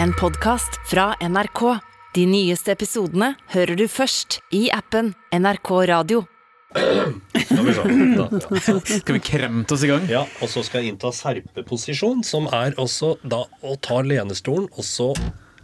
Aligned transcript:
en 0.00 0.12
podkast 0.12 0.80
fra 0.90 1.14
NRK. 1.20 1.78
De 2.14 2.26
nyeste 2.28 2.72
episodene 2.74 3.32
hører 3.54 3.76
du 3.78 3.86
først 3.88 4.40
i 4.54 4.66
appen 4.74 5.12
NRK 5.32 5.70
Radio. 5.88 6.24
Skal 6.72 7.66
vi 7.66 7.74
se. 7.76 7.96
Da. 8.16 8.26
Skal 8.98 9.16
vi 9.16 9.22
kremte 9.24 9.76
oss 9.76 9.84
i 9.84 9.90
gang? 9.90 10.04
Ja, 10.10 10.24
og 10.40 10.50
så 10.52 10.64
skal 10.64 10.82
jeg 10.82 10.94
innta 10.94 11.12
serpeposisjon, 11.16 12.22
som 12.24 12.48
er 12.52 12.76
også 12.80 13.14
da 13.24 13.42
å 13.64 13.76
ta 13.80 14.00
lenestolen, 14.04 14.68
og 14.72 14.86
så 14.86 15.10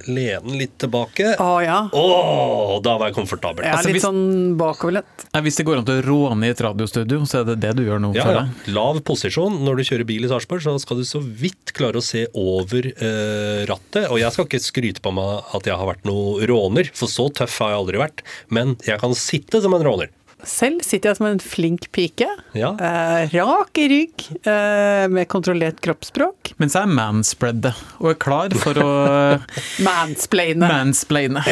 lene 0.07 0.59
litt 0.59 0.77
tilbake. 0.79 1.35
Å 1.43 1.49
ja. 1.65 1.79
Åh, 1.93 2.79
da 2.85 2.97
var 3.01 3.09
jeg 3.11 3.17
komfortabel. 3.19 3.65
Jeg 3.65 3.73
er 3.73 3.77
Altså, 3.79 3.89
litt 3.89 3.97
hvis- 3.99 4.07
sånn 4.07 4.57
bakoverlent. 4.57 5.27
Hvis 5.43 5.57
det 5.57 5.67
går 5.67 5.79
an 5.79 5.85
til 5.85 6.03
å 6.03 6.05
råne 6.07 6.47
i 6.47 6.51
et 6.51 6.61
radiostudio, 6.61 7.21
så 7.27 7.41
er 7.41 7.45
det 7.51 7.61
det 7.61 7.77
du 7.77 7.83
gjør 7.85 8.01
nå, 8.01 8.15
Ja, 8.15 8.25
føler 8.25 8.49
ja. 8.67 8.73
Lav 8.73 9.01
posisjon. 9.03 9.59
Når 9.65 9.77
du 9.77 9.83
kjører 9.85 10.07
bil 10.07 10.25
i 10.25 10.29
Sarpsborg, 10.29 10.63
så 10.63 10.79
skal 10.81 10.97
du 10.99 11.03
så 11.05 11.21
vidt 11.23 11.73
klare 11.75 11.97
å 11.97 12.03
se 12.03 12.27
over 12.35 12.87
eh, 12.87 13.67
rattet. 13.67 14.11
Og 14.11 14.19
jeg 14.21 14.33
skal 14.33 14.47
ikke 14.47 14.63
skryte 14.63 15.01
på 15.01 15.13
meg 15.13 15.43
at 15.55 15.63
jeg 15.65 15.75
har 15.77 15.87
vært 15.87 16.05
noe 16.05 16.47
råner, 16.47 16.91
for 16.95 17.07
så 17.09 17.29
tøff 17.33 17.59
har 17.59 17.71
jeg 17.75 17.79
aldri 17.83 17.99
vært. 17.99 18.23
Men 18.51 18.77
jeg 18.87 18.99
kan 19.01 19.11
sitte 19.15 19.61
som 19.63 19.75
en 19.75 19.83
råner. 19.83 20.09
Selv 20.47 20.85
sitter 20.87 21.11
jeg 21.11 21.19
som 21.19 21.27
en 21.27 21.41
flink 21.43 21.89
pike. 21.95 22.29
Ja. 22.55 22.71
Eh, 22.79 23.33
rak 23.35 23.79
i 23.83 23.89
rygg, 23.91 24.23
eh, 24.47 25.09
med 25.11 25.27
kontrollert 25.29 25.81
kroppsspråk. 25.83 26.53
Mens 26.63 26.77
jeg 26.79 26.87
manspreader 26.95 27.75
og 27.99 28.13
er 28.13 28.19
klar 28.23 28.55
for 28.55 28.79
å 28.79 28.93
Mansplaine. 29.89 30.63
mansplaine. 30.71 31.43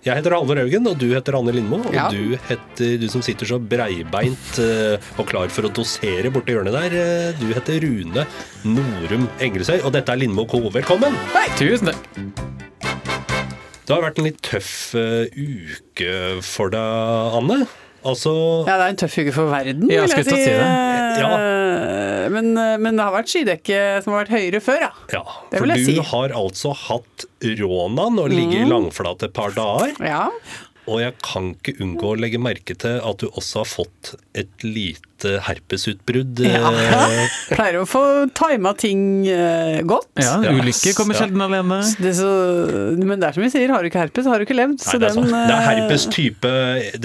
Jeg 0.00 0.16
heter 0.16 0.32
Halvor 0.32 0.56
Haugen, 0.56 0.86
og 0.88 0.96
du 0.96 1.10
heter 1.12 1.36
Anne 1.36 1.52
Lindmo. 1.52 1.82
Og 1.84 1.92
Ja. 1.92 2.06
du 2.08 2.32
heter, 2.48 2.96
du 3.02 3.06
som 3.12 3.20
sitter 3.20 3.44
så 3.44 3.58
breibeint 3.60 4.56
eh, 4.58 4.96
og 5.20 5.28
klar 5.28 5.52
for 5.52 5.68
å 5.68 5.72
dosere 5.76 6.32
borti 6.32 6.54
hjørnet 6.56 6.72
der, 6.72 6.96
eh, 6.96 7.32
du 7.36 7.52
heter 7.52 7.84
Rune 7.84 8.24
Norum 8.64 9.28
Engelsøy, 9.38 9.82
og 9.84 9.92
dette 9.92 10.08
er 10.08 10.16
Lindmo 10.22 10.46
Co. 10.48 10.62
Velkommen! 10.72 11.12
Hei. 11.36 11.44
Tusen 11.60 11.92
takk. 11.92 12.08
Det 13.84 13.96
har 13.98 14.04
vært 14.06 14.18
en 14.22 14.24
litt 14.30 14.40
tøff 14.46 14.94
eh, 14.94 15.28
uke 15.36 16.40
for 16.46 16.70
deg, 16.72 17.36
Anne. 17.36 17.66
Altså 18.04 18.32
Ja, 18.66 18.76
det 18.80 18.84
er 18.86 18.92
en 18.94 19.00
tøff 19.02 19.16
uke 19.20 19.32
for 19.36 19.50
verden, 19.52 19.86
vil 19.88 19.96
jeg 19.98 20.08
si. 20.08 20.22
si 20.30 20.44
det. 20.46 20.60
Eh, 20.60 22.28
Men, 22.30 22.52
men 22.54 22.96
det 22.96 23.02
har 23.04 23.12
vært 23.12 23.28
skydekke 23.32 23.78
som 24.04 24.14
har 24.14 24.22
vært 24.24 24.34
høyere 24.38 24.60
før, 24.62 24.80
ja. 24.86 24.90
Ja, 25.12 25.22
Det 25.50 25.58
for 25.58 25.66
vil 25.66 25.74
du 25.74 25.80
jeg 25.80 25.98
si. 25.98 26.08
har 26.12 26.34
altså 26.38 26.72
hatt 26.86 27.24
rånan 27.60 28.20
og 28.22 28.30
ligger 28.32 28.68
langflat 28.70 29.24
et 29.26 29.32
par 29.36 29.50
dager. 29.56 29.92
Ja. 30.04 30.28
Og 30.88 31.00
jeg 31.02 31.12
kan 31.22 31.50
ikke 31.54 31.76
unngå 31.84 32.14
å 32.14 32.18
legge 32.18 32.38
merke 32.40 32.74
til 32.80 32.96
at 33.04 33.20
du 33.20 33.28
også 33.30 33.60
har 33.62 33.68
fått 33.68 34.14
et 34.38 34.64
lite 34.64 35.36
herpesutbrudd. 35.44 36.40
ja. 36.46 36.70
eh, 36.72 37.34
Pleier 37.52 37.76
å 37.82 37.84
få 37.88 38.00
tima 38.34 38.72
ting 38.78 39.26
eh, 39.28 39.82
godt. 39.86 40.08
Ja, 40.16 40.38
ulykker 40.40 40.94
kommer 40.96 41.10
kommer 41.10 41.14
Ja. 41.18 41.20
sjelden 41.26 41.44
alene. 41.44 41.78
Det 42.00 42.14
så, 42.16 42.30
men 42.96 43.20
det 43.20 43.28
er 43.28 43.36
som 43.36 43.44
vi 43.44 43.50
sier, 43.52 43.68
har 43.74 43.84
du 43.84 43.90
ikke 43.90 44.00
herpes, 44.06 44.26
har 44.30 44.40
du 44.40 44.46
ikke 44.48 44.56
levd. 44.56 44.78
Nei, 44.80 44.96
det, 45.02 45.10
er 45.10 45.18
den, 45.20 45.28
det 45.28 45.42
er 45.44 45.54
eh, 45.58 45.68
herpes 45.68 46.06
type, 46.16 46.54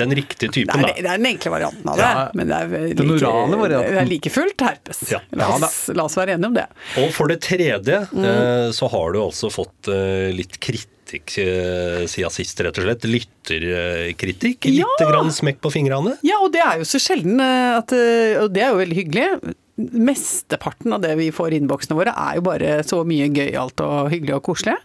den 0.01 0.15
riktige 0.21 0.47
Det 0.49 0.55
typen, 0.61 0.79
er, 0.79 0.87
da. 0.87 0.95
det 0.95 1.11
er 1.11 1.19
den 1.21 1.29
enkle 1.33 1.53
varianten 1.57 1.91
av 1.91 1.99
det, 1.99 2.09
Ja, 2.15 2.25
men 2.39 2.51
det 2.53 2.61
er 2.61 2.73
like, 2.73 2.97
den 3.01 3.13
orale 3.17 3.61
varianten. 3.65 3.91
Det 3.97 4.01
er 4.05 4.11
like 4.13 4.33
fullt 4.39 4.65
herpes. 4.69 5.03
Ja. 5.11 5.21
La, 5.35 5.51
oss, 5.59 5.77
la 5.93 6.07
oss 6.07 6.15
være 6.19 6.37
enige 6.39 6.53
om 6.53 6.57
det. 6.61 6.65
Og 7.03 7.11
for 7.15 7.31
det 7.33 7.41
tredje 7.45 8.01
Mm. 8.15 8.71
så 8.75 8.87
har 8.91 9.11
du 9.13 9.19
altså 9.21 9.49
fått 9.51 9.89
litt 10.35 10.55
litt 10.65 10.89
kritikk 11.05 11.37
eh, 11.37 12.05
siden 12.09 12.33
sist, 12.33 12.59
rett 12.65 12.77
og 12.81 12.85
slett. 12.87 13.05
Lytterkritikk. 13.05 14.65
Ja. 14.73 14.87
Grann 14.99 15.31
smekk 15.31 15.61
på 15.61 15.71
fingrene. 15.73 16.15
Ja, 16.25 16.39
og 16.41 16.51
det 16.53 16.63
er 16.65 16.81
jo 16.81 16.87
så 16.87 16.99
sjelden 17.01 17.39
eh, 17.39 17.77
at 17.77 17.93
eh, 17.93 18.41
Og 18.41 18.51
det 18.53 18.63
er 18.65 18.73
jo 18.73 18.81
veldig 18.81 18.97
hyggelig. 18.97 19.53
Mesteparten 19.75 20.93
av 20.95 21.01
det 21.03 21.13
vi 21.19 21.29
får 21.35 21.51
i 21.53 21.59
innboksene 21.59 21.97
våre, 21.97 22.13
er 22.15 22.37
jo 22.37 22.45
bare 22.45 22.77
så 22.87 23.01
mye 23.07 23.27
gøyalt 23.35 23.81
og 23.83 24.07
hyggelig 24.13 24.37
og 24.37 24.45
koselig. 24.47 24.77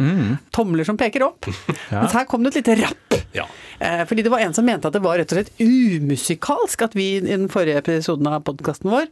Tomler 0.54 0.88
som 0.88 0.98
peker 1.00 1.28
opp. 1.30 1.48
Ja. 1.90 2.04
Mens 2.04 2.12
her 2.14 2.26
kom 2.30 2.44
det 2.44 2.52
et 2.52 2.60
lite 2.60 2.74
rapp. 2.84 3.14
Ja. 3.34 3.48
Eh, 3.82 4.02
Fordi 4.06 4.22
det 4.22 4.30
var 4.30 4.42
en 4.44 4.52
som 4.54 4.66
mente 4.66 4.86
at 4.86 4.94
det 4.94 5.00
var 5.02 5.16
rett 5.18 5.32
og 5.34 5.40
slett 5.40 5.50
umusikalsk 5.58 6.84
at 6.86 6.94
vi 6.94 7.06
i 7.16 7.22
den 7.24 7.48
forrige 7.50 7.80
episoden 7.82 8.28
av 8.30 8.44
podkasten 8.46 8.92
vår 8.92 9.08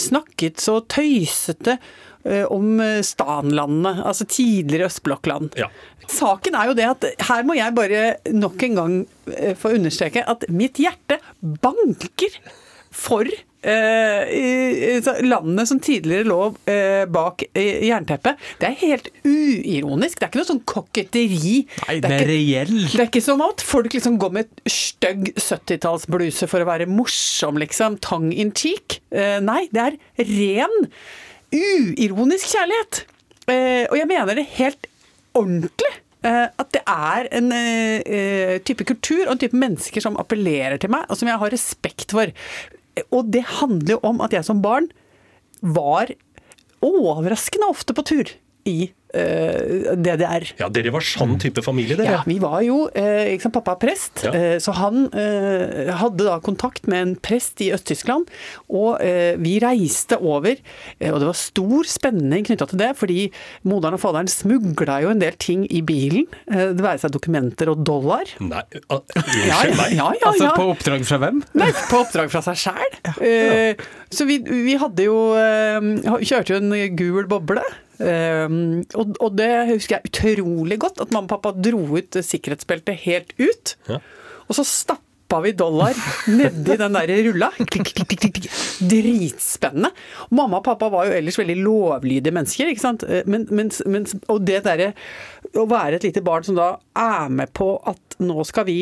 snakket 0.00 0.62
så 0.62 0.78
tøysete 0.88 1.76
om 2.50 2.80
eh, 2.80 3.00
stanlandene, 3.06 3.96
altså 4.06 4.26
tidligere 4.30 4.88
østblokkland. 4.90 5.56
Ja. 5.58 5.68
Saken 6.12 6.54
er 6.58 6.70
jo 6.70 6.74
det 6.78 6.88
at 6.90 7.04
her 7.28 7.44
må 7.46 7.54
jeg 7.58 7.74
bare 7.78 8.02
nok 8.34 8.62
en 8.68 8.74
gang 8.80 8.98
eh, 9.36 9.54
få 9.58 9.74
understreke 9.78 10.24
at 10.28 10.46
mitt 10.50 10.78
hjerte 10.82 11.18
banker 11.62 12.36
for 12.92 13.24
eh, 13.26 14.98
landene 15.24 15.64
som 15.66 15.78
tidligere 15.80 16.26
lå 16.28 16.38
eh, 16.68 17.04
bak 17.08 17.44
eh, 17.56 17.80
jernteppet. 17.88 18.36
Det 18.60 18.68
er 18.68 18.76
helt 18.82 19.08
uironisk. 19.24 20.18
Det 20.20 20.26
er 20.26 20.32
ikke 20.32 20.42
noe 20.42 20.50
sånn 20.50 20.62
koketteri. 20.68 21.54
Nei, 21.86 21.96
Det 21.96 22.02
det 22.02 22.10
er 22.10 22.12
er 22.12 22.20
ikke- 22.20 22.28
reell. 22.34 22.74
det 22.92 23.00
er 23.00 23.08
ikke 23.08 23.24
som 23.24 23.40
at 23.46 23.64
folk 23.64 23.92
liksom 23.96 24.18
går 24.20 24.32
med 24.36 24.52
stygg 24.68 25.32
70-tallsbluse 25.38 26.48
for 26.50 26.60
å 26.60 26.68
være 26.68 26.86
morsom, 26.90 27.56
liksom. 27.62 27.96
Tongue 28.04 28.34
in 28.34 28.52
cheek. 28.52 29.00
Eh, 29.10 29.38
nei, 29.40 29.68
det 29.72 29.80
er 29.86 29.96
ren, 30.28 30.88
uironisk 31.52 32.52
kjærlighet. 32.54 33.02
Eh, 33.50 33.84
og 33.90 33.98
jeg 33.98 34.08
mener 34.10 34.38
det 34.38 34.48
helt 34.58 34.88
ordentlig. 35.34 35.92
eh, 36.24 36.46
at 36.46 36.68
det 36.72 36.82
er 36.86 37.28
en 37.34 37.52
eh, 37.52 38.58
type 38.62 38.84
kultur 38.86 39.26
og 39.26 39.32
en 39.34 39.42
type 39.42 39.58
mennesker 39.58 40.00
som 40.00 40.16
appellerer 40.16 40.78
til 40.78 40.92
meg, 40.94 41.04
og 41.10 41.18
som 41.18 41.28
jeg 41.28 41.40
har 41.40 41.50
respekt 41.50 42.14
for. 42.14 42.30
Og 43.10 43.32
det 43.32 43.42
handler 43.58 43.96
jo 43.96 44.02
om 44.06 44.20
at 44.20 44.32
jeg 44.32 44.44
som 44.46 44.62
barn 44.62 44.90
var 45.62 46.12
overraskende 46.82 47.68
ofte 47.70 47.94
på 47.94 48.04
tur 48.06 48.30
i 48.68 48.92
uh, 49.14 49.94
DDR. 49.98 50.44
ja, 50.60 50.68
dere 50.72 50.92
var 50.94 51.04
sånn 51.04 51.34
type 51.42 51.60
familie, 51.64 51.96
dere. 51.98 52.14
Ja, 52.14 52.20
vi 52.24 52.38
var 52.40 52.62
jo 52.64 52.86
eh, 52.96 53.32
ikke 53.34 53.44
sant, 53.48 53.54
Pappa 53.58 53.74
er 53.74 53.80
prest, 53.82 54.22
Ja. 54.24 54.32
eh, 54.32 54.54
så 54.62 54.72
han 54.78 55.02
eh, 55.12 55.90
hadde 56.00 56.24
da 56.28 56.38
kontakt 56.44 56.86
med 56.88 57.02
en 57.02 57.12
prest 57.20 57.60
i 57.60 57.68
Øst-Tyskland. 57.74 58.30
Og 58.72 59.02
eh, 59.04 59.34
vi 59.42 59.58
reiste 59.62 60.16
over, 60.22 60.56
eh, 60.98 61.10
og 61.12 61.18
det 61.20 61.28
var 61.28 61.36
stor 61.38 61.90
spenning 61.90 62.46
knytta 62.48 62.68
til 62.70 62.80
det, 62.80 62.92
fordi 62.96 63.26
moderen 63.68 63.98
og 63.98 64.02
faderen 64.04 64.30
smugla 64.32 65.00
jo 65.04 65.12
en 65.12 65.20
del 65.22 65.36
ting 65.42 65.66
i 65.68 65.82
bilen. 65.84 66.24
Eh, 66.48 66.70
det 66.72 66.80
være 66.86 67.02
seg 67.04 67.12
dokumenter 67.18 67.68
og 67.74 67.84
dollar. 67.84 68.32
Nei, 68.40 68.64
uh, 68.88 69.02
Ja, 69.44 69.60
ja, 69.68 69.90
ja, 69.92 70.08
Altså 70.30 70.54
på 70.56 70.70
oppdrag 70.72 71.04
fra 71.08 71.18
hvem? 71.26 71.42
Nei, 71.58 71.68
på 71.90 72.00
oppdrag 72.00 72.32
fra 72.32 72.40
seg 72.48 72.62
sjæl. 72.64 72.98
Eh, 73.20 73.76
så 74.12 74.24
vi, 74.28 74.38
vi 74.46 74.78
hadde 74.80 75.04
jo 75.10 75.18
eh, 75.36 75.92
Kjørte 76.22 76.54
jo 76.56 76.60
en 76.62 76.96
gul 76.96 77.26
boble. 77.28 77.64
Eh, 78.02 78.48
og, 78.98 79.14
og 79.22 79.38
det 79.38 79.50
husker 79.70 79.98
jeg 79.98 80.10
utrolig 80.10 80.78
godt, 80.82 81.00
at 81.04 81.14
mamma 81.14 81.28
og 81.30 81.32
pappa 81.36 81.54
dro 81.56 81.84
ut 81.96 82.18
sikkerhetsbeltet 82.26 83.00
helt 83.06 83.32
ut. 83.40 83.76
Ja. 83.88 84.00
Og 84.48 84.58
så 84.58 84.64
stappa 84.66 85.38
vi 85.44 85.54
dollar 85.56 85.96
nedi 86.28 86.76
den 86.76 86.92
der 86.98 87.12
rulla. 87.28 87.48
Dritspennende. 88.92 89.92
Mamma 90.34 90.58
og 90.60 90.66
pappa 90.66 90.88
var 90.92 91.08
jo 91.08 91.14
ellers 91.16 91.38
veldig 91.40 91.56
lovlydige 91.62 92.34
mennesker, 92.34 92.72
ikke 92.72 92.84
sant. 92.84 93.04
Eh, 93.08 93.22
Men, 93.26 93.46
mens, 93.50 93.80
mens, 93.86 94.16
og 94.28 94.42
det 94.46 94.62
derre 94.66 94.92
å 95.56 95.64
være 95.70 95.98
et 96.00 96.06
lite 96.10 96.24
barn 96.24 96.44
som 96.46 96.58
da 96.58 96.74
er 96.98 97.32
med 97.32 97.52
på 97.56 97.74
at 97.88 98.18
nå 98.22 98.44
skal 98.48 98.68
vi 98.68 98.80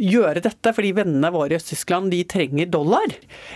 gjøre 0.00 0.42
dette, 0.42 0.72
fordi 0.74 0.90
vennene 0.96 1.30
våre 1.34 1.54
i 1.54 1.58
Øst-Tyskland 1.58 2.10
de 2.12 2.22
trenger 2.28 2.70
dollar. 2.70 3.12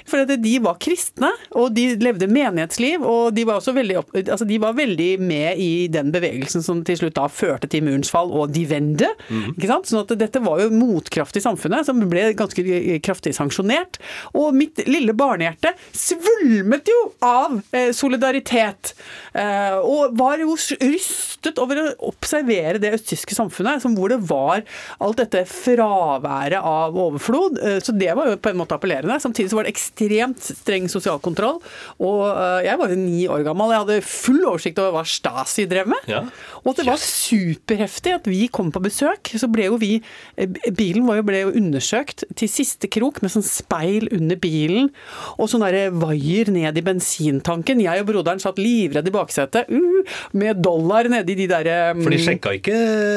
For 0.08 0.22
at 0.22 0.32
de 0.42 0.54
var 0.62 0.78
kristne, 0.82 1.30
og 1.58 1.72
de 1.76 1.90
levde 1.98 2.28
menighetsliv, 2.30 3.02
og 3.02 3.34
de 3.36 3.44
var 3.48 3.64
veldig, 3.64 3.96
opp, 4.00 4.14
altså 4.18 4.46
de 4.48 4.60
var 4.62 4.76
veldig 4.78 5.10
med 5.20 5.58
i 5.62 5.88
den 5.92 6.12
bevegelsen 6.14 6.64
som 6.64 6.84
til 6.86 7.00
slutt 7.00 7.16
da 7.18 7.26
førte 7.32 7.70
til 7.70 7.84
murens 7.86 8.12
fall 8.12 8.30
og 8.32 8.52
de 8.54 8.64
vende. 8.70 9.10
ikke 9.56 9.70
sant? 9.70 9.90
Sånn 9.90 10.04
at 10.04 10.14
dette 10.20 10.42
var 10.44 10.62
jo 10.62 10.70
motkraft 10.74 11.36
i 11.38 11.44
samfunnet, 11.44 11.88
som 11.88 12.00
ble 12.10 12.30
ganske 12.38 12.64
kraftig 13.04 13.34
sanksjonert. 13.36 13.98
Og 14.38 14.54
mitt 14.56 14.80
lille 14.88 15.14
barnehjerte 15.18 15.74
svulmet 15.96 16.88
jo 16.88 16.98
av 17.24 17.58
eh, 17.74 17.90
solidaritet, 17.96 18.94
eh, 19.34 19.76
og 19.78 20.14
var 20.18 20.38
jo 20.42 20.54
rystet 20.54 21.58
over 21.62 21.82
å 21.82 21.88
observere 22.12 22.80
det 22.82 22.94
østtyske 22.98 23.36
samfunnet, 23.36 23.82
som 23.82 23.96
hvor 23.98 24.12
det 24.12 24.22
var 24.28 24.62
alt 25.02 25.20
dette 25.20 25.44
fraværet 25.48 26.27
av 26.58 26.96
overflod. 26.98 27.58
Eh, 27.62 27.78
Så 27.84 27.94
det 27.96 28.10
var 28.16 28.28
jo 28.30 28.36
på 28.36 28.50
en 28.52 28.58
måte 28.60 28.76
appellerende. 28.76 29.18
Samtidig 29.22 29.50
så 29.50 29.58
var 29.58 29.66
det 29.66 29.74
ekstremt 29.74 30.42
streng 30.42 30.88
sosial 30.90 31.18
kontroll. 31.24 31.60
Og 32.00 32.22
eh, 32.28 32.66
jeg 32.68 32.78
var 32.80 32.92
jo 32.92 32.98
ni 33.00 33.26
år 33.28 33.44
gammel, 33.46 33.72
jeg 33.74 33.84
hadde 33.84 33.98
full 34.06 34.42
oversikt 34.48 34.78
over 34.82 34.98
hva 34.98 35.04
Stasi 35.08 35.66
drev 35.70 35.88
med. 35.90 36.08
Ja. 36.10 36.22
Og 36.62 36.72
at 36.72 36.82
det 36.82 36.88
var 36.88 37.00
superheftig 37.02 38.14
at 38.18 38.28
vi 38.30 38.46
kom 38.52 38.72
på 38.74 38.82
besøk. 38.84 39.32
Så 39.38 39.48
ble 39.52 39.68
jo 39.68 39.78
vi 39.80 39.96
eh, 40.36 40.48
Bilen 40.78 41.06
var 41.08 41.20
jo, 41.20 41.26
ble 41.28 41.42
jo 41.46 41.54
undersøkt 41.58 42.24
til 42.38 42.50
siste 42.50 42.90
krok 42.92 43.22
med 43.24 43.32
sånn 43.32 43.46
speil 43.46 44.08
under 44.14 44.38
bilen 44.40 44.90
og 45.38 45.48
sånn 45.50 45.64
derre 45.64 45.88
vaier 45.94 46.50
ned 46.52 46.76
i 46.78 46.84
bensintanken. 46.84 47.80
Jeg 47.82 48.02
og 48.02 48.08
broderen 48.10 48.40
satt 48.42 48.60
livredd 48.60 49.08
i 49.08 49.14
baksetet 49.14 49.68
uh, 49.70 50.16
med 50.38 50.60
dollar 50.64 51.08
nedi 51.10 51.36
de 51.38 51.48
derre 51.50 51.78
For 51.98 52.12
de 52.14 52.20
sjekka 52.22 52.54
ikke 52.58 52.76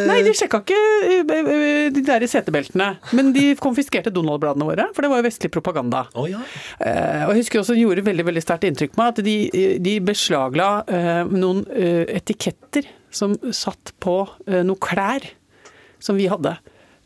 Nei, 0.10 0.20
de 0.26 0.34
sjekka 0.38 0.62
ikke 0.64 0.80
de 1.96 2.04
der 2.06 2.26
setebeltene. 2.30 2.92
Men 3.18 3.32
de 3.36 3.52
konfiskerte 3.60 4.14
Donald-bladene 4.14 4.68
våre, 4.68 4.88
for 4.96 5.06
det 5.06 5.12
var 5.12 5.22
jo 5.22 5.28
vestlig 5.28 5.52
propaganda. 5.54 6.04
Oh, 6.14 6.28
ja. 6.30 6.42
Eh, 6.80 7.24
og 7.26 7.34
jeg 7.34 7.44
husker 7.44 7.62
også 7.62 7.76
det 7.78 7.86
gjorde 7.86 8.06
veldig 8.06 8.28
veldig 8.30 8.44
sterkt 8.46 8.68
inntrykk 8.70 8.94
på 8.96 9.02
meg 9.02 9.14
at 9.14 9.24
de, 9.26 9.36
de 9.82 9.96
beslagla 10.06 10.70
eh, 10.86 11.22
noen 11.32 11.64
eh, 11.74 12.04
etiketter 12.20 12.90
som 13.12 13.36
satt 13.56 13.94
på 14.04 14.22
eh, 14.48 14.62
noe 14.68 14.80
klær 14.82 15.26
som 16.02 16.18
vi 16.18 16.30
hadde. 16.32 16.56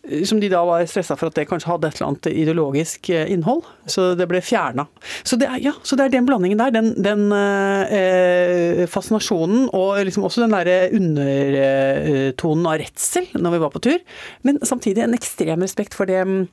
Eh, 0.10 0.24
Som 0.28 0.42
de 0.42 0.50
da 0.52 0.63
var 0.68 0.86
stressa 0.90 1.18
for 1.19 1.31
at 1.31 1.38
det 1.38 1.48
kanskje 1.50 1.72
hadde 1.72 1.90
et 1.90 2.00
eller 2.00 2.10
annet 2.12 2.30
ideologisk 2.31 3.10
eh, 3.13 3.30
innhold. 3.31 3.63
Så 3.90 4.13
det 4.18 4.28
ble 4.30 4.42
fjerna. 4.44 4.88
Så 5.24 5.40
ja, 5.42 5.75
så 5.84 5.98
det 5.98 6.07
er 6.07 6.16
den 6.18 6.28
blandingen 6.28 6.62
der. 6.62 6.74
Den, 6.75 6.94
den 7.06 7.28
eh, 7.36 8.86
fascinasjonen 8.92 9.69
og 9.75 10.02
liksom 10.07 10.28
også 10.28 10.46
den 10.46 10.56
derre 10.56 10.78
undertonen 10.96 12.69
av 12.69 12.80
redsel 12.81 13.30
når 13.36 13.56
vi 13.56 13.63
var 13.66 13.74
på 13.74 13.84
tur. 13.88 14.00
Men 14.48 14.62
samtidig 14.66 15.06
en 15.06 15.18
ekstrem 15.18 15.66
respekt 15.66 15.98
for 15.98 16.10
det 16.10 16.22
mm, 16.25 16.46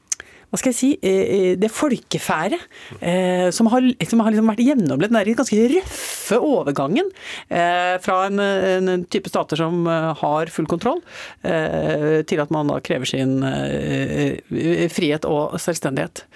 hva 0.52 0.58
skal 0.60 0.68
jeg 0.68 0.76
si, 0.76 0.88
eh, 1.00 1.54
det 1.56 1.70
folkefære 1.72 2.58
eh, 3.00 3.46
som 3.56 3.70
har, 3.72 3.86
som 4.04 4.20
har 4.20 4.34
liksom 4.34 4.50
vært 4.52 4.60
gjennomlevd 4.60 5.14
den 5.16 5.38
ganske 5.38 5.60
røffe 5.72 6.40
overgangen 6.44 7.08
eh, 7.48 7.94
fra 8.04 8.18
en, 8.28 8.42
en 8.42 9.06
type 9.08 9.32
stater 9.32 9.56
som 9.62 9.86
eh, 9.88 10.10
har 10.20 10.52
full 10.52 10.68
kontroll, 10.68 11.00
eh, 11.40 12.20
til 12.28 12.42
at 12.44 12.52
man 12.52 12.68
da 12.68 12.82
krever 12.84 13.08
sin 13.08 13.38
eh, 13.48 14.36
frihet 14.92 15.24
og 15.24 15.56
selvstendighet. 15.62 16.26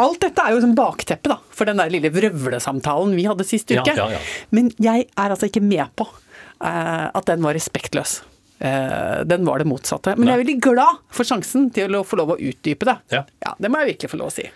Alt 0.00 0.20
dette 0.22 0.44
er 0.44 0.54
jo 0.54 0.60
som 0.62 0.76
bakteppe 0.76 1.32
da, 1.32 1.38
for 1.52 1.68
den 1.68 1.80
der 1.80 1.90
lille 1.92 2.12
vrøvlesamtalen 2.12 3.16
vi 3.16 3.24
hadde 3.28 3.48
sist 3.48 3.72
uke. 3.72 3.96
ja, 3.96 4.10
ja. 4.14 4.20
Men 4.52 4.68
jeg 4.80 5.08
er 5.08 5.32
altså 5.32 5.48
ikke 5.48 5.64
med 5.64 5.88
på 5.96 6.04
eh, 6.06 7.08
at 7.08 7.24
den 7.32 7.40
var 7.44 7.56
respektløs. 7.56 8.20
Eh, 8.60 9.20
den 9.24 9.46
var 9.48 9.58
det 9.58 9.68
motsatte. 9.70 10.14
Men 10.18 10.28
jeg 10.28 10.34
er 10.36 10.42
veldig 10.44 10.60
glad 10.60 11.00
for 11.14 11.24
sjansen 11.28 11.70
til 11.72 11.96
å 11.96 12.04
få 12.04 12.16
lov 12.20 12.34
å 12.34 12.40
utdype 12.50 12.84
det. 12.88 12.96
Ja. 13.14 13.22
det 13.56 13.68
må 13.72 13.80
jeg 13.80 13.94
virkelig 13.94 14.12
få 14.12 14.20
lov 14.20 14.28
å 14.28 14.36
si. 14.36 14.46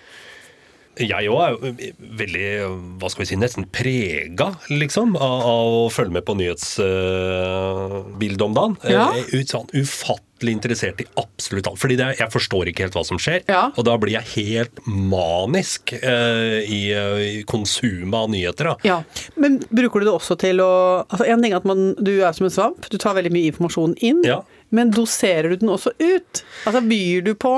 Jeg 0.94 1.26
òg 1.26 1.40
er 1.42 1.50
jo 1.50 1.58
veldig, 2.20 2.48
hva 3.00 3.08
skal 3.10 3.22
vi 3.24 3.28
si, 3.32 3.36
nesten 3.40 3.64
prega, 3.74 4.46
liksom, 4.70 5.16
av, 5.18 5.38
av 5.42 5.66
å 5.80 5.90
følge 5.90 6.14
med 6.14 6.24
på 6.28 6.36
nyhetsbildet 6.38 6.86
om 8.46 8.54
dagen. 8.54 8.76
Ja. 8.86 9.08
Uh, 9.10 9.24
ut, 9.34 9.48
sånn, 9.50 9.68
ufattelig 9.74 10.33
interessert 10.52 11.00
i 11.00 11.06
absolutt 11.20 11.66
alt. 11.70 11.78
Fordi 11.80 11.96
det, 11.96 12.04
er- 12.10 12.20
jeg 12.24 12.32
forstår 12.34 12.68
ikke 12.70 12.84
helt 12.86 12.96
hva 12.98 13.04
som 13.08 13.20
skjer. 13.22 13.42
Ja. 13.48 13.62
Og 13.78 13.86
da 13.88 13.94
blir 14.00 14.16
jeg 14.18 14.28
helt 14.34 14.80
manisk 14.86 15.92
eh, 15.96 16.58
i, 16.68 16.80
eh, 16.92 17.22
i 17.40 17.42
konsumet 17.48 18.14
av 18.18 18.30
nyheter. 18.32 18.64
Da. 18.72 18.76
Ja, 18.84 18.98
Men 19.40 19.60
bruker 19.70 20.00
du 20.04 20.08
det 20.10 20.14
også 20.16 20.36
til 20.40 20.60
å 20.64 20.70
altså 21.08 21.24
En 21.30 21.42
ting 21.42 21.52
er 21.54 21.60
at 21.62 21.68
man, 21.68 21.94
du 21.98 22.12
er 22.24 22.32
som 22.36 22.46
en 22.48 22.54
svamp, 22.54 22.88
du 22.90 22.98
tar 23.00 23.16
veldig 23.16 23.32
mye 23.34 23.50
informasjon 23.52 23.96
inn. 24.04 24.20
Ja. 24.26 24.42
Men 24.74 24.90
doserer 24.94 25.50
du 25.54 25.56
den 25.62 25.70
også 25.72 25.92
ut? 26.00 26.44
Altså 26.66 26.80
Byr 26.84 27.22
du 27.26 27.32
på 27.38 27.52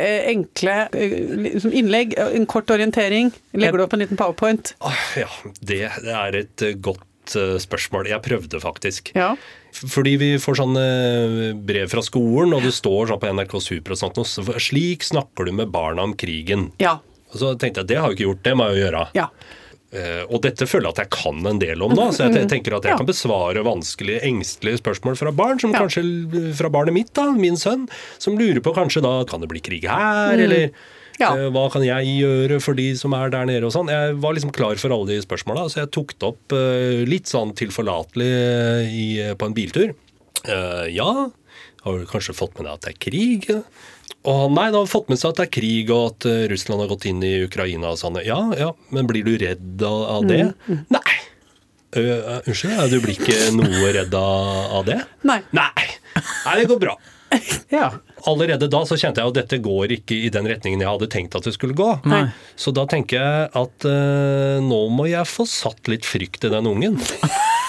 eh, 0.00 0.30
enkle 0.32 0.76
eh, 0.96 1.16
liksom 1.46 1.74
innlegg, 1.76 2.14
en 2.18 2.46
kort 2.48 2.70
orientering? 2.72 3.32
Legger 3.52 3.78
du 3.82 3.84
opp 3.84 3.96
en 3.96 4.02
liten 4.04 4.16
powerpoint? 4.20 4.74
Ja, 5.18 5.28
det, 5.60 5.82
det 6.06 6.14
er 6.16 6.40
et 6.44 6.64
eh, 6.66 6.76
godt 7.30 7.54
eh, 7.54 7.58
spørsmål. 7.62 8.08
Jeg 8.10 8.22
prøvde 8.22 8.60
faktisk. 8.60 9.12
Ja. 9.14 9.34
Fordi 9.72 10.16
vi 10.18 10.30
får 10.42 10.58
sånne 10.58 11.54
brev 11.64 11.88
fra 11.92 12.02
skolen, 12.02 12.52
og 12.56 12.62
det 12.66 12.72
står 12.74 13.08
sånn 13.12 13.20
på 13.22 13.30
NRK 13.32 13.60
Super 13.62 13.92
og 13.94 13.98
sånt 14.00 14.16
noe, 14.18 14.26
så 14.26 14.42
Slik 14.60 15.02
snakker 15.06 15.46
du 15.46 15.52
med 15.52 15.70
barna 15.70 16.02
om 16.02 16.14
krigen. 16.14 16.72
Ja. 16.82 16.98
Og 17.32 17.38
så 17.38 17.52
tenkte 17.58 17.80
jeg 17.84 17.88
det 17.92 17.98
har 18.00 18.10
jeg 18.10 18.18
ikke 18.18 18.28
gjort, 18.30 18.42
det 18.44 18.56
må 18.58 18.68
jeg 18.70 18.76
jo 18.80 18.84
gjøre. 18.88 19.08
ja. 19.14 19.28
Uh, 19.90 20.22
og 20.30 20.38
dette 20.44 20.68
føler 20.70 20.86
jeg 20.86 20.94
at 20.94 20.98
jeg 21.02 21.10
kan 21.16 21.46
en 21.50 21.58
del 21.58 21.80
om, 21.82 21.90
da. 21.98 22.04
Så 22.14 22.28
jeg 22.30 22.46
tenker 22.46 22.76
at 22.76 22.84
jeg 22.86 22.92
Ja. 22.92 22.96
kan 22.96 23.08
besvare 23.08 23.58
vanskelige, 23.66 24.20
engstelige 24.22 24.78
spørsmål 24.78 25.16
fra 25.18 25.32
barn, 25.34 25.58
som 25.58 25.72
kanskje 25.74 26.54
fra 26.54 26.70
barnet 26.70 26.94
mitt, 26.94 27.12
da, 27.12 27.32
min 27.34 27.56
sønn, 27.58 27.88
som 28.16 28.38
lurer 28.38 28.60
på 28.62 28.70
kanskje 28.72 29.02
da 29.02 29.24
kan 29.26 29.40
det 29.40 29.48
bli 29.50 29.58
krig 29.58 29.82
her, 29.90 30.38
eller 30.38 30.68
Mm. 30.68 30.74
Ja. 31.20 31.30
eh, 31.36 31.48
hva 31.52 31.66
kan 31.72 31.84
jeg 31.84 32.14
gjøre 32.16 32.60
for 32.64 32.78
de 32.78 32.88
som 32.98 33.14
er 33.16 33.32
der 33.32 33.46
nede 33.48 33.68
og 33.68 33.74
sånn. 33.74 33.90
Jeg 33.92 34.16
var 34.22 34.36
liksom 34.36 34.52
klar 34.56 34.80
for 34.80 34.94
alle 34.94 35.12
de 35.12 35.20
spørsmåla, 35.24 35.66
så 35.70 35.82
jeg 35.82 35.92
tok 35.96 36.14
det 36.16 36.28
opp 36.32 36.56
eh, 36.56 37.02
litt 37.08 37.30
sånn 37.30 37.52
tilforlatelig 37.58 38.32
eh, 39.20 39.34
på 39.36 39.50
en 39.50 39.56
biltur. 39.56 39.94
Ja, 40.40 41.10
har 41.84 41.98
du 42.00 42.06
kanskje 42.08 42.32
fått 42.32 42.54
med 42.56 42.64
deg 42.64 42.72
at 42.78 42.86
det 42.86 42.92
er 42.94 43.00
krig? 43.04 43.48
Og 44.24 44.52
nei, 44.54 44.66
han 44.70 44.78
har 44.78 44.88
fått 44.88 45.10
med 45.12 45.20
seg 45.20 45.34
at 45.34 45.40
det 45.42 45.44
er 45.48 45.52
krig 45.52 45.90
og 45.92 46.14
at 46.14 46.26
Russland 46.52 46.80
har 46.80 46.88
gått 46.88 47.04
inn 47.10 47.20
i 47.24 47.34
Ukraina 47.44 47.92
og 47.92 48.00
sånn. 48.00 48.16
Ja, 48.24 48.38
ja, 48.56 48.70
men 48.88 49.08
blir 49.08 49.24
du 49.26 49.34
redd 49.40 49.84
av, 49.84 50.24
det? 50.28 50.46
Nei. 50.68 51.16
Uh, 51.90 52.38
unnskyld, 52.46 52.92
du 52.92 53.00
blir 53.02 53.16
ikke 53.16 53.50
noe 53.56 53.88
redd 53.96 54.14
av 54.14 54.84
det? 54.86 55.00
Nei. 55.26 55.40
Nei. 55.56 55.86
Nei, 56.46 56.54
det 56.60 56.68
går 56.70 56.80
bra. 56.88 56.96
Ja. 57.70 57.92
Allerede 58.28 58.68
da 58.72 58.82
så 58.88 58.98
kjente 59.00 59.22
jeg 59.22 59.32
at 59.32 59.38
dette 59.38 59.60
går 59.62 59.94
ikke 60.00 60.18
i 60.26 60.32
den 60.32 60.48
retningen 60.50 60.82
jeg 60.82 60.90
hadde 60.90 61.10
tenkt 61.12 61.36
at 61.38 61.46
det 61.46 61.54
skulle 61.56 61.76
gå. 61.78 61.88
Nei. 62.10 62.26
Så 62.58 62.74
da 62.76 62.84
tenker 62.90 63.20
jeg 63.20 63.48
at 63.62 63.88
uh, 63.88 64.58
nå 64.64 64.82
må 64.92 65.08
jeg 65.10 65.28
få 65.28 65.48
satt 65.48 65.90
litt 65.92 66.08
frykt 66.08 66.44
i 66.48 66.52
den 66.52 66.68
ungen. 66.70 67.00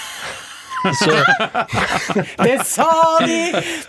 Så 0.98 1.13
Det 2.45 2.57
sa 2.66 2.89
de! 3.25 3.39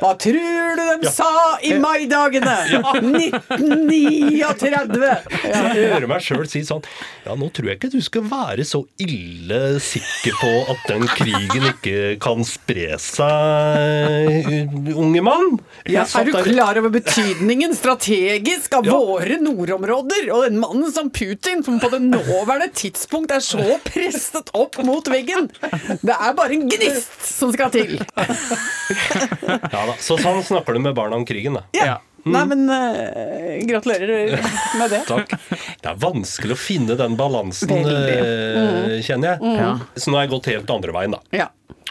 Hva 0.00 0.12
tror 0.21 0.77
du 0.77 0.83
de 1.03 1.09
sa 1.12 1.31
i 1.65 1.73
maidagene? 1.81 2.56
1939! 3.03 4.41
Ja. 4.43 4.53
jeg 5.73 5.89
hører 5.93 6.06
meg 6.11 6.23
sjøl 6.25 6.47
si 6.50 6.62
sånn 6.67 6.83
Ja, 7.27 7.35
nå 7.39 7.49
tror 7.55 7.71
jeg 7.73 7.79
ikke 7.81 7.91
du 7.93 8.00
skal 8.05 8.25
være 8.29 8.65
så 8.69 8.83
ille 9.03 9.61
sikker 9.83 10.37
på 10.41 10.50
at 10.75 10.85
den 10.91 11.06
krigen 11.17 11.69
ikke 11.73 11.99
kan 12.23 12.43
spre 12.47 12.97
seg, 13.00 14.49
unge 14.99 15.23
mann. 15.25 15.56
Ja, 15.89 16.05
er 16.19 16.29
du 16.29 16.33
klar 16.44 16.79
over 16.81 16.93
betydningen 16.94 17.75
strategisk 17.79 18.75
av 18.79 18.87
Ja. 18.89 18.97
våre 18.99 19.39
nordområder? 19.43 20.29
Og 20.35 20.47
den 20.49 20.59
mannen 20.62 20.91
som 20.94 21.11
Putin, 21.15 21.62
som 21.65 21.79
på 21.83 21.91
det 21.93 22.03
nåværende 22.05 22.71
tidspunkt 22.77 23.33
er 23.35 23.43
så 23.44 23.62
presset 23.87 24.50
opp 24.59 24.79
mot 24.87 25.09
veggen. 25.12 25.49
Det 26.03 26.15
er 26.17 26.37
bare 26.39 26.56
en 26.59 26.67
gnist 26.69 26.81
som 27.23 27.52
skal 27.55 27.73
til. 27.75 27.99
Ja 29.73 29.82
da, 29.88 29.94
Så 30.00 30.19
sånn 30.20 30.43
snakker 30.46 30.76
du 30.76 30.82
med 30.84 30.96
barna 30.96 31.19
om 31.20 31.26
krigen, 31.29 31.58
da. 31.58 31.64
Ja. 31.76 32.00
Nei, 32.23 32.43
men 32.46 32.69
uh, 32.70 33.56
gratulerer 33.67 34.37
med 34.79 34.93
det. 34.94 35.00
Takk. 35.08 35.32
Det 35.82 35.88
er 35.90 35.96
vanskelig 35.99 36.55
å 36.55 36.61
finne 36.61 36.94
den 36.99 37.17
balansen, 37.19 37.73
eh, 37.82 39.00
kjenner 39.02 39.32
jeg. 39.32 39.56
Ja. 39.58 39.73
Så 39.96 40.12
nå 40.12 40.20
har 40.20 40.29
jeg 40.29 40.34
gått 40.37 40.50
helt 40.52 40.70
andre 40.70 40.94
veien, 40.94 41.17
da. 41.17 41.23
Ja. 41.34 41.49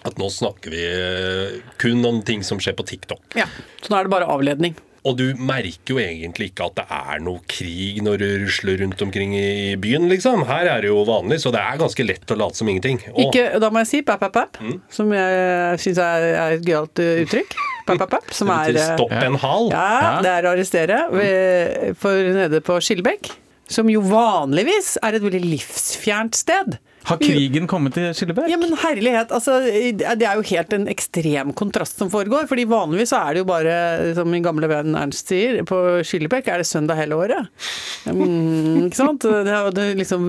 At 0.07 0.15
nå 0.21 0.29
snakker 0.33 0.71
vi 0.73 0.85
eh, 0.88 1.57
kun 1.81 1.99
om 2.07 2.21
ting 2.25 2.45
som 2.47 2.61
skjer 2.63 2.77
på 2.79 2.88
TikTok. 2.88 3.35
ja. 3.38 3.49
Så 3.83 3.91
nå 3.91 3.99
er 3.99 4.07
det 4.07 4.13
bare 4.15 4.29
avledning. 4.31 4.77
Og 5.01 5.15
du 5.18 5.24
merker 5.42 5.95
jo 5.95 5.98
egentlig 5.98 6.51
ikke 6.51 6.68
at 6.69 6.75
det 6.77 6.83
er 6.94 7.21
noe 7.25 7.39
krig 7.50 8.03
når 8.06 8.19
du 8.21 8.25
rusler 8.44 8.83
rundt 8.83 9.00
omkring 9.01 9.31
i 9.33 9.74
byen, 9.81 10.06
liksom. 10.12 10.44
Her 10.45 10.68
er 10.75 10.83
det 10.86 10.92
jo 10.92 11.00
vanlig, 11.07 11.39
så 11.42 11.50
det 11.56 11.57
er 11.63 11.80
ganske 11.81 12.06
lett 12.06 12.30
å 12.30 12.38
late 12.38 12.59
som 12.59 12.69
ingenting. 12.69 13.00
Og 13.15 13.24
Ikke, 13.25 13.48
da 13.63 13.71
må 13.74 13.81
jeg 13.81 13.89
si 13.89 14.01
pap, 14.06 14.21
pap, 14.21 14.36
pap, 14.38 14.59
Mm. 14.62 14.75
som 14.94 15.09
jeg 15.15 15.80
syns 15.81 15.98
er, 16.06 16.27
er 16.38 16.57
et 16.59 16.65
gøyalt 16.68 17.01
eh, 17.01 17.24
uttrykk. 17.25 17.56
Pap, 17.88 17.98
pap, 18.03 18.12
pap, 18.13 18.30
som 18.38 18.51
er 18.59 18.75
eh, 18.77 18.91
stopp 18.93 19.15
en 19.17 19.39
hal. 19.41 19.72
Ja, 19.74 20.20
det 20.22 20.36
er 20.36 20.46
å 20.46 20.53
arrestere 20.53 21.00
ved, 21.15 21.98
for 21.98 22.29
nede 22.38 22.62
på 22.62 22.77
Skillebekk, 22.86 23.31
som 23.72 23.89
jo 23.89 24.03
vanligvis 24.05 25.00
er 25.01 25.17
et 25.17 25.25
veldig 25.25 25.41
livsfjernt 25.48 26.38
sted. 26.38 26.77
Har 27.10 27.17
krigen 27.17 27.65
kommet 27.67 27.96
til 27.98 28.12
Skilleberg? 28.13 28.50
Ja, 28.51 28.58
men 28.62 28.75
herlighet, 28.77 29.31
altså, 29.34 29.55
det 29.65 30.05
er 30.27 30.38
jo 30.38 30.43
helt 30.51 30.74
en 30.75 30.84
ekstrem 30.91 31.50
kontrast 31.58 31.98
som 31.98 32.12
foregår. 32.13 32.46
fordi 32.48 32.65
vanligvis 32.70 33.10
så 33.10 33.22
er 33.25 33.34
det 33.34 33.41
jo 33.41 33.48
bare, 33.50 33.74
som 34.17 34.29
min 34.29 34.43
gamle 34.46 34.70
venn 34.70 34.93
Ernst 35.00 35.31
sier, 35.34 35.63
på 35.67 35.79
Skillebekk 36.05 36.48
er 36.53 36.62
det 36.62 36.67
søndag 36.70 37.00
hele 37.01 37.17
året. 37.17 37.50
Mm, 38.05 38.86
ikke 38.88 39.00
sant? 39.01 39.25
Det, 39.25 39.50
er- 39.50 39.72
det 39.75 39.88
liksom, 39.98 40.27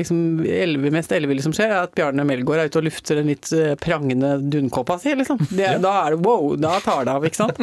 liksom 0.00 0.20
elve, 0.44 0.90
mest 0.94 1.14
elleville 1.14 1.44
som 1.44 1.54
skjer, 1.54 1.70
er 1.70 1.86
at 1.86 1.94
Bjarne 1.98 2.26
Melgaard 2.26 2.64
er 2.64 2.72
ute 2.72 2.82
og 2.82 2.88
lufter 2.90 3.20
den 3.22 3.30
litt 3.30 3.52
eh, 3.54 3.76
prangende 3.80 4.36
dunkåpa 4.50 4.98
si, 5.02 5.14
liksom. 5.18 5.38
Det, 5.52 5.76
Da 5.84 5.94
er 6.06 6.16
det 6.16 6.22
wow, 6.26 6.54
da 6.58 6.76
tar 6.84 7.06
det 7.06 7.14
av, 7.14 7.28
ikke 7.30 7.44
sant. 7.44 7.62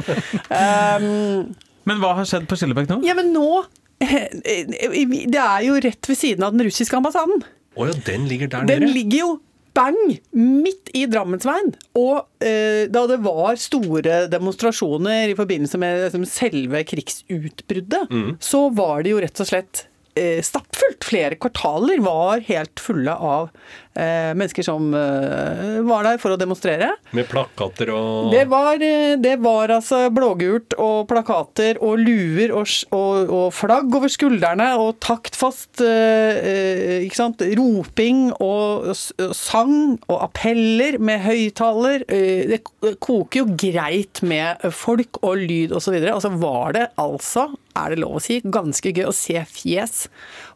Um, 0.50 1.56
Men 1.86 2.00
hva 2.02 2.16
har 2.22 2.26
skjedd 2.30 2.48
på 2.50 2.58
Skillebekk 2.58 2.88
nå? 2.96 3.02
ja, 3.06 3.14
men 3.20 3.34
nå 3.36 3.50
Det 4.06 5.40
er 5.40 5.62
jo 5.68 5.78
rett 5.84 6.10
ved 6.10 6.18
siden 6.20 6.44
av 6.44 6.56
den 6.56 6.66
russiske 6.68 6.98
ambassaden. 6.98 7.44
Å 7.75 7.89
ja, 7.89 7.96
den 8.08 8.27
ligger 8.29 8.48
der 8.51 8.65
Den 8.70 8.86
nede. 8.86 8.94
ligger 8.96 9.20
jo 9.25 9.32
bang 9.75 9.98
midt 10.32 10.91
i 10.96 11.01
Drammensveien. 11.12 11.74
Og 12.00 12.22
eh, 12.39 12.86
da 12.88 13.01
det 13.12 13.17
var 13.25 13.58
store 13.60 14.22
demonstrasjoner 14.32 15.34
i 15.34 15.36
forbindelse 15.36 15.79
med 15.82 16.05
liksom, 16.05 16.24
selve 16.29 16.86
krigsutbruddet, 16.88 18.13
så 18.39 18.70
var 18.72 19.03
det 19.03 19.12
jo 19.12 19.20
rett 19.25 19.41
og 19.44 19.50
slett 19.50 19.84
eh, 20.15 20.39
stappfullt. 20.46 21.03
Flere 21.03 21.36
kvartaler 21.36 22.00
var 22.05 22.39
helt 22.48 22.79
fulle 22.79 23.12
av 23.20 23.50
mennesker 23.96 24.66
som 24.66 24.90
eh, 24.96 25.80
var 25.88 26.04
der 26.08 26.20
for 26.22 26.36
å 26.36 26.40
demonstrere. 26.40 26.92
Med 27.16 27.30
plakater 27.32 27.92
og 27.96 28.32
Det 28.34 28.44
var, 28.52 28.82
eh, 28.84 29.16
det 29.22 29.38
var 29.44 29.72
altså 29.78 30.06
blågult 30.14 30.75
og 30.82 31.08
plakater 31.10 31.80
og 31.84 32.02
luer 32.02 32.52
og, 32.56 32.68
og, 32.96 33.32
og 33.32 33.48
flagg 33.56 33.96
over 33.96 34.12
skuldrene 34.12 34.72
og 34.82 35.00
taktfast 35.04 35.84
eh, 35.86 36.40
eh, 36.52 37.06
ikke 37.08 37.20
sant? 37.22 37.44
roping 37.56 38.28
og 38.44 38.92
sang 39.36 39.75
og 40.10 40.18
appeller 40.20 41.00
med 41.00 41.24
høyttaler. 41.25 42.06
Eh, 42.10 42.46
Det 42.56 42.62
koker 43.00 43.44
jo 43.44 43.48
greit 43.60 44.22
med 44.25 44.66
folk 44.75 45.22
og 45.24 45.40
lyd 45.46 45.75
osv. 45.75 45.96
Og 45.96 46.04
så 46.04 46.16
altså 46.16 46.34
var 46.42 46.75
det 46.75 46.88
altså, 47.02 47.48
er 47.75 47.94
det 47.94 48.02
lov 48.04 48.20
å 48.20 48.24
si, 48.24 48.40
ganske 48.44 48.92
gøy 48.96 49.08
å 49.10 49.16
se 49.16 49.40
fjes 49.52 50.06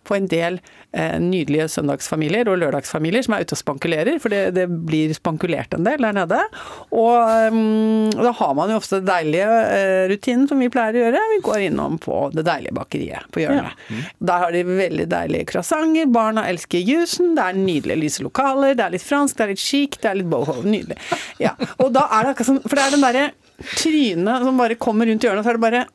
på 0.10 0.18
en 0.18 0.28
del 0.30 0.60
eh, 0.92 1.18
nydelige 1.22 1.70
søndagsfamilier 1.76 2.50
og 2.50 2.60
lørdagsfamilier 2.64 3.26
som 3.26 3.36
er 3.38 3.46
ute 3.46 3.56
og 3.56 3.62
spankulerer, 3.62 4.20
for 4.22 4.34
det, 4.34 4.42
det 4.58 4.66
blir 4.90 5.14
spankulert 5.16 5.76
en 5.78 5.86
del 5.86 6.02
der 6.06 6.16
nede. 6.18 6.42
Og 6.90 7.54
um, 7.54 8.10
da 8.16 8.34
har 8.40 8.56
man 8.58 8.74
jo 8.74 8.80
ofte 8.82 9.00
den 9.00 9.10
deilige 9.10 9.50
eh, 9.70 10.04
rutinen 10.12 10.48
som 10.50 10.62
vi 10.62 10.72
pleier 10.74 10.98
å 10.98 11.04
gjøre. 11.06 11.26
Vi 11.36 11.42
går 11.46 11.66
innom 11.70 12.00
på 12.02 12.22
det 12.34 12.46
deilige 12.48 12.76
bakeriet 12.78 13.30
på 13.34 13.44
hjørnet. 13.44 13.78
Der 14.18 14.46
har 14.46 14.56
de 14.56 14.64
veldig 14.68 15.08
deilige 15.12 15.52
croissanter, 15.54 16.10
barna 16.10 16.48
elsker 16.50 16.82
jusen, 16.84 17.36
det 17.38 17.46
er 17.46 17.60
nydelige 17.60 18.04
lyse 18.04 18.26
lokaler, 18.26 18.76
det 18.78 18.86
er 18.86 18.96
litt 18.96 19.06
fransk, 19.06 19.38
det 19.38 19.46
er 19.46 19.54
litt 19.54 19.64
chic, 19.64 20.00
det 20.02 20.12
er 20.12 20.20
litt 20.22 20.32
boho. 20.32 20.60
Nydelig. 20.66 20.98
Ja. 21.42 21.54
Og 21.80 21.94
da 21.96 22.08
er 22.16 22.26
det 22.26 22.34
akkurat 22.34 22.50
sånn, 22.50 22.64
For 22.66 22.78
det 22.78 22.86
er 22.86 22.96
den 22.96 23.06
derre 23.06 23.30
trynet 23.76 24.46
som 24.46 24.60
bare 24.60 24.78
kommer 24.80 25.10
rundt 25.10 25.26
hjørnet, 25.26 25.42
og 25.42 25.48
så 25.48 25.54
er 25.54 25.60
det 25.60 25.66
bare 25.66 25.86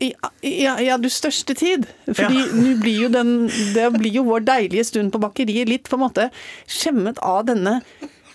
ja, 0.00 0.30
ja, 0.40 0.74
ja, 0.80 0.96
du 0.96 1.08
største 1.12 1.54
tid. 1.58 1.84
Fordi 2.08 2.44
nå 2.56 2.76
blir 2.80 3.10
den 3.12 3.34
Det 3.74 3.90
blir 3.98 4.14
jo 4.20 4.24
vår 4.28 4.46
deilige 4.48 4.86
stund 4.88 5.12
på 5.12 5.20
bakeriet 5.22 5.68
litt 5.68 5.90
på 5.90 5.98
en 5.98 6.06
måte 6.06 6.30
skjemmet 6.70 7.20
av 7.20 7.44
denne 7.50 7.80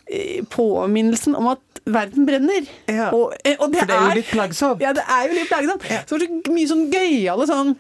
eh, 0.06 0.44
påminnelsen 0.54 1.38
om 1.38 1.50
at 1.56 1.82
verden 1.86 2.26
brenner. 2.26 2.70
Ja. 2.90 3.10
Og, 3.12 3.34
eh, 3.44 3.58
og 3.60 3.74
det, 3.74 3.82
For 3.82 3.90
det 3.90 3.98
er 3.98 4.08
jo 4.08 4.20
litt 4.22 4.32
plagsomt. 4.32 4.86
Ja, 4.86 4.94
det 4.98 5.06
er 5.10 5.28
jo 5.28 5.40
litt 5.40 5.50
plagsomt. 5.50 5.90
Så 6.06 6.22
det 6.22 6.30
er 6.30 6.40
så 6.46 6.56
mye 6.56 6.72
sånn 6.72 6.88
gøyale 6.94 7.50
sånn 7.50 7.76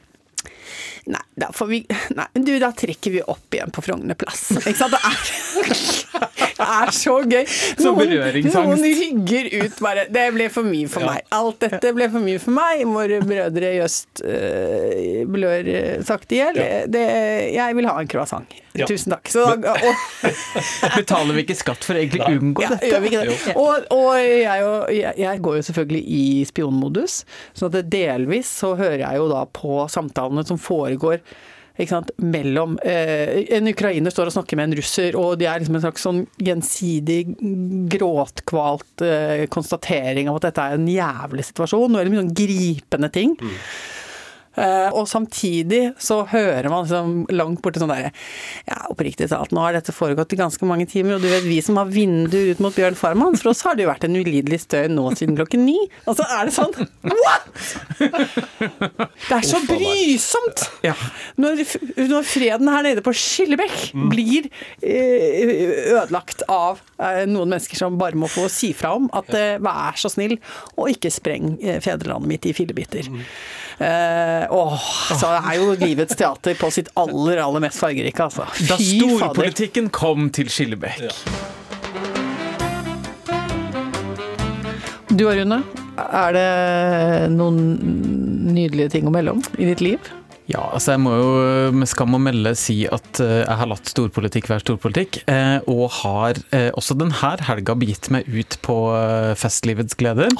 Nei, 1.05 1.21
da 1.37 1.51
får 1.53 1.67
vi 1.69 1.79
Nei, 2.17 2.25
du, 2.33 2.55
da 2.61 2.71
trekker 2.73 3.13
vi 3.13 3.21
opp 3.21 3.53
igjen 3.53 3.69
på 3.73 3.83
Frogner 3.85 4.17
plass. 4.17 4.47
Ikke 4.57 4.73
sant? 4.79 4.95
Det 4.95 5.01
er, 5.05 5.21
det 6.57 6.65
er 6.65 6.91
så 6.95 7.15
gøy. 7.21 7.43
Så 7.45 7.93
berøringsangst. 7.97 8.71
noen 8.71 8.85
rygger 9.01 9.49
ut 9.61 9.79
bare 9.85 10.07
Det 10.09 10.25
ble 10.33 10.49
for 10.53 10.65
mye 10.65 10.89
for 10.89 11.05
meg. 11.05 11.25
Alt 11.35 11.61
dette 11.67 11.93
ble 11.93 12.09
for 12.09 12.25
mye 12.25 12.41
for 12.41 12.57
meg. 12.57 12.85
Våre 12.89 13.21
brødre 13.25 13.73
i 13.77 13.81
øst 13.85 14.23
øh, 14.25 15.23
blør 15.29 15.69
øh, 15.75 16.05
sakte 16.07 16.37
i 16.37 16.41
hjel. 16.41 16.61
Jeg 17.53 17.77
vil 17.77 17.89
ha 17.91 17.97
en 18.01 18.09
croissant. 18.09 18.61
Ja. 18.75 18.89
Tusen 18.89 19.13
takk. 19.13 19.29
Så, 19.31 19.45
og, 19.55 19.61
Betaler 20.97 21.37
vi 21.37 21.45
ikke 21.45 21.55
skatt 21.55 21.85
for 21.85 21.95
å 21.95 22.01
egentlig 22.01 22.25
Nei. 22.25 22.33
unngå 22.41 22.65
ja, 22.65 22.73
dette? 22.73 22.89
gjør 22.91 23.03
vi 23.05 23.11
ikke 23.11 23.21
det? 23.29 23.53
Og, 23.55 23.85
og 23.95 24.09
jeg, 24.19 24.65
jeg, 24.97 25.13
jeg 25.21 25.43
går 25.45 25.59
jo 25.61 25.67
selvfølgelig 25.69 26.01
i 26.17 26.25
spionmodus, 26.49 27.21
så 27.55 27.69
at 27.69 27.77
delvis 27.93 28.51
så 28.63 28.73
hører 28.75 29.05
jeg 29.05 29.21
jo 29.21 29.29
da 29.31 29.45
på 29.47 29.85
samtalene 29.91 30.43
som 30.47 30.59
foregår 30.59 30.94
sant, 31.89 32.11
mellom 32.23 32.77
eh, 32.87 33.41
En 33.57 33.67
ukrainer 33.67 34.13
står 34.13 34.29
og 34.29 34.35
snakker 34.37 34.55
med 34.59 34.69
en 34.69 34.77
russer, 34.79 35.17
og 35.19 35.35
de 35.39 35.49
er 35.49 35.59
liksom 35.59 35.75
en 35.75 35.83
slags 35.83 36.05
sånn 36.07 36.21
gjensidig 36.39 37.19
gråtkvalt 37.91 39.03
eh, 39.03 39.43
konstatering 39.51 40.31
av 40.31 40.39
at 40.39 40.49
dette 40.49 40.69
er 40.69 40.77
en 40.77 40.87
jævlig 40.87 41.49
situasjon, 41.51 41.91
og 41.91 41.99
veldig 41.99 42.13
mye 42.13 42.23
sånn 42.23 42.37
gripende 42.39 43.11
ting. 43.11 43.35
Eh, 43.41 44.04
og 44.95 45.07
samtidig 45.09 45.81
så 46.01 46.21
hører 46.31 46.69
man 46.71 46.85
liksom 46.85 47.15
langt 47.35 47.61
borte 47.63 47.81
sånn 47.81 47.91
derre 47.91 48.11
Ja, 48.67 48.85
oppriktig 48.91 49.27
talt, 49.31 49.51
nå 49.55 49.63
har 49.63 49.75
dette 49.75 49.93
foregått 49.95 50.33
i 50.35 50.39
ganske 50.39 50.67
mange 50.67 50.87
timer, 50.89 51.17
og 51.17 51.25
du 51.25 51.29
vet 51.31 51.45
vi 51.47 51.59
som 51.65 51.79
har 51.79 51.89
vindu 51.91 52.37
ut 52.51 52.61
mot 52.63 52.75
Bjørn 52.75 52.97
Farman, 52.99 53.35
for 53.39 53.51
oss 53.51 53.63
har 53.67 53.75
det 53.77 53.85
jo 53.85 53.91
vært 53.91 54.07
en 54.07 54.15
ulidelig 54.17 54.61
støy 54.65 54.87
nå 54.91 55.07
siden 55.17 55.37
klokken 55.37 55.65
ni. 55.67 55.77
Og 56.05 56.17
så 56.17 56.25
er 56.37 56.47
det 56.47 56.55
sånn 56.55 56.73
What?! 57.05 57.43
Det 59.25 59.35
er 59.37 59.45
så 59.45 59.61
brysomt! 59.67 60.65
Når, 61.41 61.63
når 62.11 62.27
freden 62.27 62.71
her 62.71 62.85
nede 62.85 63.03
på 63.05 63.13
Skillebekk 63.15 63.91
blir 64.11 64.49
eh, 64.85 65.95
ødelagt 65.95 66.45
av 66.51 66.81
eh, 66.99 67.23
noen 67.29 67.51
mennesker 67.51 67.79
som 67.79 67.99
bare 67.99 68.17
må 68.19 68.29
få 68.31 68.47
si 68.51 68.71
fra 68.77 68.95
om 68.97 69.09
at 69.15 69.31
eh, 69.35 69.57
vær 69.63 69.99
så 69.99 70.11
snill, 70.11 70.37
og 70.75 70.91
ikke 70.93 71.11
spreng 71.13 71.55
eh, 71.61 71.79
fedrelandet 71.83 72.31
mitt 72.31 72.49
i 72.49 72.55
fillebiter. 72.57 73.09
Eh, 73.79 74.45
åh, 74.55 74.75
så 75.19 75.27
det 75.33 75.39
er 75.51 75.55
jo 75.59 75.73
livets 75.81 76.15
teater 76.15 76.55
på 76.55 76.69
sitt 76.71 76.87
aller, 76.95 77.41
aller 77.43 77.63
mest 77.65 77.81
fargerike, 77.81 78.23
altså. 78.29 78.45
Da 78.69 78.77
Fy 78.79 79.01
fader. 79.01 79.17
storpolitikken 79.19 79.89
kom 79.91 80.29
til 80.35 80.47
Skillebekk. 80.51 81.11
Du 85.15 85.25
og 85.29 85.35
Rune, 85.37 85.61
er 86.05 86.35
det 86.35 86.47
noen 87.35 87.59
nydelige 88.55 88.91
ting 88.97 89.07
å 89.07 89.13
melde 89.15 89.35
om 89.37 89.43
i 89.59 89.67
ditt 89.69 89.83
liv? 89.83 90.09
Ja, 90.45 90.61
altså 90.75 90.93
jeg 90.93 91.01
må 91.01 91.13
jo 91.17 91.29
med 91.73 91.89
skam 91.89 92.13
å 92.13 92.21
melde 92.21 92.51
si 92.59 92.83
at 92.85 93.19
eh, 93.23 93.41
jeg 93.41 93.57
har 93.61 93.69
latt 93.71 93.89
storpolitikk 93.89 94.49
være 94.51 94.61
storpolitikk, 94.61 95.23
eh, 95.31 95.57
og 95.71 95.87
har 96.03 96.37
eh, 96.53 96.69
også 96.77 96.97
denne 96.99 97.33
helga 97.47 97.75
begitt 97.81 98.11
meg 98.13 98.29
ut 98.29 98.59
på 98.65 98.77
eh, 98.93 99.33
festlivets 99.39 99.97
gleder. 99.97 100.35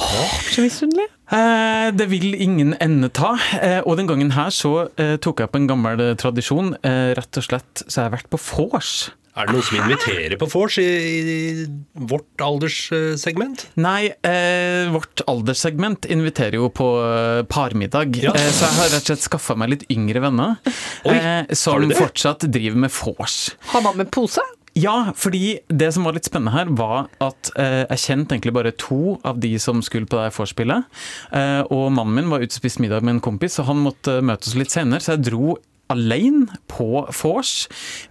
Så 0.52 0.66
misunnelig. 0.66 1.08
Eh, 1.34 1.90
det 1.98 2.06
vil 2.12 2.36
ingen 2.38 2.76
ende 2.84 3.10
ta, 3.10 3.34
eh, 3.58 3.80
og 3.82 3.98
den 3.98 4.10
gangen 4.12 4.36
her 4.38 4.54
så 4.54 4.92
eh, 5.02 5.16
tok 5.18 5.42
jeg 5.42 5.50
opp 5.50 5.58
en 5.58 5.70
gammel 5.74 6.04
eh, 6.12 6.16
tradisjon. 6.22 6.76
Eh, 6.86 7.16
rett 7.18 7.42
og 7.42 7.48
slett 7.50 7.86
så 7.88 7.90
jeg 7.90 8.04
har 8.04 8.12
jeg 8.12 8.18
vært 8.20 8.34
på 8.36 8.42
vors. 8.46 8.92
Er 9.36 9.50
det 9.50 9.56
noen 9.58 9.66
som 9.68 9.78
inviterer 9.84 10.38
på 10.40 10.48
vors 10.48 10.78
i, 10.80 10.86
i 10.88 11.66
vårt 12.08 12.40
alderssegment? 12.44 13.66
Nei, 13.84 14.08
eh, 14.24 14.88
vårt 14.94 15.26
alderssegment 15.28 16.08
inviterer 16.08 16.56
jo 16.56 16.70
på 16.72 16.88
eh, 17.04 17.42
parmiddag. 17.52 18.16
Ja. 18.24 18.32
Eh, 18.32 18.52
så 18.56 18.70
jeg 18.70 18.78
har 18.80 18.94
rett 18.94 19.04
og 19.04 19.10
slett 19.12 19.26
skaffa 19.28 19.58
meg 19.60 19.74
litt 19.74 19.84
yngre 19.92 20.24
venner 20.24 20.56
Oi, 20.64 21.18
eh, 21.18 21.52
som 21.58 21.84
du 21.84 21.92
fortsatt 21.98 22.48
driver 22.48 22.86
med 22.88 22.96
vors. 22.96 23.40
Har 23.74 23.84
man 23.84 24.00
med 24.00 24.12
pose? 24.16 24.44
Ja, 24.76 25.12
fordi 25.16 25.60
det 25.72 25.94
som 25.96 26.04
var 26.04 26.16
litt 26.18 26.28
spennende 26.28 26.52
her, 26.52 26.72
var 26.76 27.06
at 27.24 27.52
eh, 27.60 27.84
jeg 27.94 28.02
kjente 28.08 28.36
egentlig 28.36 28.56
bare 28.56 28.74
to 28.76 29.18
av 29.24 29.40
de 29.44 29.54
som 29.60 29.80
skulle 29.84 30.08
på 30.08 30.20
det 30.20 30.34
vorspielet. 30.36 30.88
Eh, 31.32 31.62
og 31.72 31.94
mannen 31.96 32.18
min 32.18 32.32
var 32.32 32.44
ute 32.44 32.52
og 32.52 32.60
spiste 32.60 32.84
middag 32.84 33.04
med 33.04 33.18
en 33.18 33.24
kompis, 33.24 33.56
så 33.56 33.68
han 33.68 33.80
måtte 33.84 34.22
møte 34.24 34.48
oss 34.48 34.58
litt 34.60 34.76
senere, 34.76 35.00
så 35.04 35.16
jeg 35.16 35.28
dro 35.30 35.56
alene 35.94 36.60
på 36.72 37.06
vors 37.22 37.54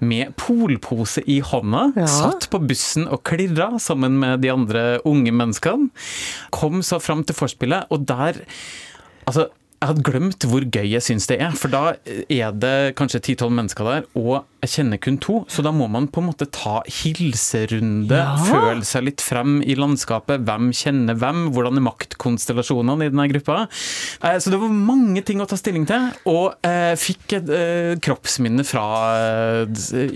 med 0.04 0.35
polpose 0.40 1.25
i 1.31 1.40
hånda. 1.45 1.88
Ja. 1.99 2.07
Satt 2.11 2.49
på 2.52 2.61
bussen 2.62 3.09
og 3.09 3.25
klirra 3.26 3.73
sammen 3.83 4.19
med 4.23 4.45
de 4.45 4.52
andre 4.54 4.85
unge 5.09 5.35
menneskene. 5.35 5.90
Kom 6.54 6.83
så 6.87 7.00
fram 7.02 7.25
til 7.26 7.38
vorspielet, 7.38 7.90
og 7.90 8.07
der 8.09 8.45
Altså, 9.25 9.47
jeg 9.85 9.91
hadde 9.93 10.05
glemt 10.07 10.45
hvor 10.49 10.64
gøy 10.73 10.87
jeg 10.95 11.05
syns 11.05 11.26
det 11.29 11.37
er, 11.45 11.53
for 11.61 11.69
da 11.73 11.83
er 12.33 12.55
det 12.57 12.95
kanskje 12.97 13.21
10-12 13.21 13.50
mennesker 13.59 13.88
der, 13.91 14.07
og 14.17 14.47
jeg 14.64 14.71
kjenner 14.79 15.00
kun 15.05 15.19
to, 15.21 15.35
så 15.53 15.61
da 15.67 15.71
må 15.76 15.85
man 15.93 16.07
på 16.09 16.23
en 16.23 16.31
måte 16.31 16.47
ta 16.49 16.79
hilserunde, 16.88 18.17
Ja. 18.17 18.37
føle 18.49 18.85
seg 18.88 19.05
litt 19.11 19.21
frem 19.21 19.59
i 19.61 19.76
landskapet, 19.76 20.41
hvem 20.49 20.71
kjenner 20.73 21.19
hvem, 21.21 21.50
hvordan 21.53 21.76
er 21.76 21.85
maktkonstellasjonene 21.85 23.05
i 23.05 23.12
denne 23.12 23.29
gruppa. 23.35 23.67
Eh, 24.25 24.38
Så 24.41 24.50
det 24.50 24.61
var 24.62 24.73
mange 24.73 25.21
ting 25.25 25.41
å 25.45 25.47
ta 25.49 25.57
stilling 25.61 25.85
til, 25.87 26.09
og 26.25 26.57
eh, 26.64 26.95
fikk 26.97 27.37
et 27.43 27.53
eh, 27.53 27.93
kroppsminne 28.00 28.64
fra 28.64 28.87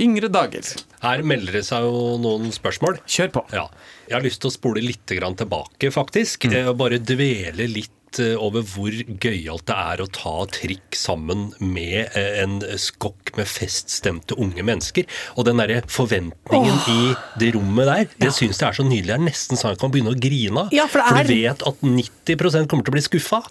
yngre 0.00 0.30
dager. 0.32 0.64
Her 1.04 1.22
melder 1.22 1.60
det 1.60 1.64
seg 1.68 1.84
jo 1.84 2.16
noen 2.22 2.48
spørsmål. 2.54 2.98
Kjør 3.06 3.30
på. 3.36 3.44
Ja. 3.54 3.68
Jeg 4.08 4.16
har 4.16 4.24
lyst 4.24 4.40
til 4.42 4.48
å 4.50 4.54
spole 4.56 4.82
litt 4.82 5.04
tilbake, 5.06 5.92
faktisk. 5.92 6.48
Mm. 6.48 6.56
Og 6.72 6.76
bare 6.80 6.98
dvele 6.98 7.68
litt 7.68 7.92
over 8.40 8.62
hvor 8.64 8.90
gøyalt 9.20 9.66
det 9.68 9.76
er 9.76 10.00
å 10.00 10.06
ta 10.08 10.32
trikk 10.54 10.96
sammen 10.96 11.50
med 11.60 12.08
eh, 12.16 12.38
en 12.42 12.58
skokk 12.80 13.34
med 13.36 13.46
feststemte 13.46 14.34
unge 14.40 14.64
mennesker. 14.64 15.04
Og 15.36 15.44
den 15.44 15.60
derre 15.60 15.82
forventningen 15.92 16.80
i 16.94 17.12
det 17.38 17.52
rommet 17.54 17.86
der, 17.90 18.08
det 18.24 18.32
syns 18.36 18.58
jeg 18.62 18.68
er 18.70 18.78
så 18.80 18.86
nydelig. 18.88 19.12
Det 19.12 19.18
er 19.18 19.26
nesten 19.28 19.60
sånn 19.60 19.74
jeg 19.74 19.82
kan 19.84 19.92
begynne 19.94 20.14
å 20.16 20.18
grine 20.18 20.64
av. 20.64 20.72
Ja, 20.72 20.86
for 20.88 21.04
det 21.04 21.26
du 21.28 21.32
er- 21.34 21.52
vet 21.52 21.62
at 21.68 21.84
90% 21.84 22.68
kommer 22.72 22.84
til 22.88 22.92
å 22.92 22.96
bli 22.98 23.04
skuffa. 23.04 23.42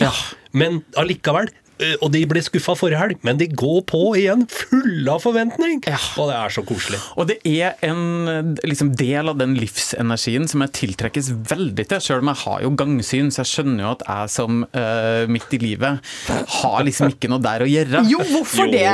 Men 0.54 0.84
allikevel. 0.98 1.50
Eh, 1.84 1.96
Og 2.02 2.12
de 2.14 2.22
ble 2.30 2.42
skuffa 2.46 2.76
forrige 2.78 3.00
helg, 3.02 3.20
men 3.28 3.40
de 3.40 3.48
går 3.50 3.82
på 3.90 4.02
igjen, 4.20 4.46
fulle 4.52 5.14
av 5.14 5.24
forventning! 5.24 5.82
Ja. 5.88 6.00
Og 6.22 6.32
det 6.32 6.38
er 6.40 6.54
så 6.58 6.64
koselig. 6.68 7.00
Og 7.18 7.30
det 7.30 7.38
er 7.48 7.78
en 7.88 8.56
liksom, 8.64 8.94
del 9.00 9.32
av 9.32 9.38
den 9.40 9.56
livsenergien 9.60 10.48
som 10.50 10.64
jeg 10.66 10.76
tiltrekkes 10.82 11.32
veldig 11.52 11.88
til, 11.92 12.02
selv 12.04 12.26
om 12.26 12.32
jeg 12.34 12.42
har 12.46 12.66
jo 12.66 12.74
gangsyn, 12.80 13.32
så 13.34 13.44
jeg 13.44 13.52
skjønner 13.54 13.86
jo 13.86 13.94
at 13.96 14.06
jeg 14.08 14.34
som 14.38 14.64
uh, 14.74 15.24
midt 15.32 15.54
i 15.58 15.62
livet 15.62 16.12
har 16.58 16.84
liksom 16.88 17.14
ikke 17.14 17.30
noe 17.32 17.44
der 17.44 17.66
å 17.66 17.70
gjøre. 17.70 18.04
Jo, 18.10 18.22
hvorfor 18.34 18.68
Jo. 18.68 18.74
det? 18.74 18.90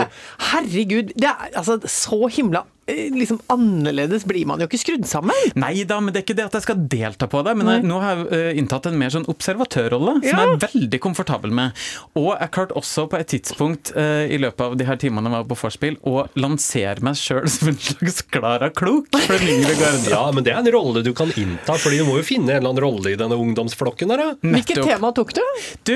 Herregud, 0.51 1.13
det 1.15 1.29
er 1.31 1.57
altså 1.59 1.79
så 1.89 2.25
himla 2.33 2.65
liksom 2.87 3.39
annerledes 3.53 4.25
blir 4.27 4.45
man 4.49 4.59
jo 4.59 4.67
ikke 4.67 4.79
skrudd 4.81 5.05
sammen. 5.07 5.35
Nei 5.59 5.83
da, 5.87 5.99
men 6.03 6.13
det 6.13 6.19
er 6.21 6.25
ikke 6.27 6.35
det 6.37 6.45
at 6.49 6.57
jeg 6.57 6.65
skal 6.65 6.81
delta 6.91 7.27
på 7.31 7.43
det. 7.47 7.53
Men 7.59 7.69
jeg, 7.71 7.83
nå 7.87 7.99
har 8.03 8.17
jeg 8.19 8.27
eh, 8.35 8.59
inntatt 8.59 8.89
en 8.89 8.97
mer 8.99 9.13
sånn 9.13 9.27
observatørrolle, 9.31 10.17
som 10.19 10.27
Ja. 10.27 10.43
jeg 10.43 10.57
er 10.57 10.63
veldig 10.67 10.99
komfortabel 11.03 11.53
med. 11.55 11.71
Og 12.19 12.33
jeg 12.35 12.51
klarte 12.55 12.75
også 12.79 13.05
på 13.11 13.19
et 13.19 13.29
tidspunkt 13.31 13.93
uh, 13.95 14.25
i 14.27 14.37
løpet 14.41 14.65
av 14.65 14.75
de 14.79 14.87
her 14.87 14.99
timene 14.99 15.29
jeg 15.31 15.35
var 15.37 15.47
på 15.53 15.57
vorspiel, 15.63 15.97
å 16.03 16.25
lansere 16.39 17.03
meg 17.05 17.15
sjøl 17.19 17.47
som 17.51 17.71
en 17.71 17.79
slags 17.79 18.21
Klara 18.33 18.69
Klok 18.75 19.07
for 19.15 19.37
den 19.39 19.53
yngre 19.61 19.77
garde. 19.79 20.11
Ja, 20.11 20.23
men 20.35 20.43
det 20.45 20.53
er 20.53 20.59
en 20.63 20.71
rolle 20.75 21.03
du 21.05 21.13
kan 21.17 21.31
innta, 21.39 21.77
fordi 21.79 22.01
du 22.01 22.05
må 22.09 22.17
jo 22.19 22.25
finne 22.27 22.51
en 22.51 22.59
eller 22.59 22.73
annen 22.73 22.83
rolle 22.83 23.13
i 23.13 23.19
denne 23.19 23.37
ungdomsflokken 23.39 24.11
her, 24.13 24.23
da. 24.25 24.51
Hvilket 24.57 24.83
tema 24.83 25.13
tok 25.15 25.33
du? 25.37 25.41
Du, 25.87 25.95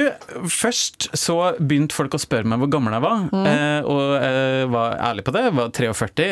først 0.52 1.10
så 1.18 1.38
begynte 1.60 1.96
folk 1.98 2.16
å 2.18 2.22
spørre 2.22 2.48
meg 2.48 2.62
hvor 2.64 2.72
gammel 2.78 2.96
jeg 2.98 3.04
var, 3.06 3.26
Mm. 3.28 3.44
uh, 3.44 3.82
og 3.92 4.02
jeg 4.24 4.68
var 4.72 4.94
ærlig 5.10 5.24
på 5.28 5.34
det. 5.36 5.42
Jeg 5.48 5.56
var 5.58 5.70
43. 5.76 6.28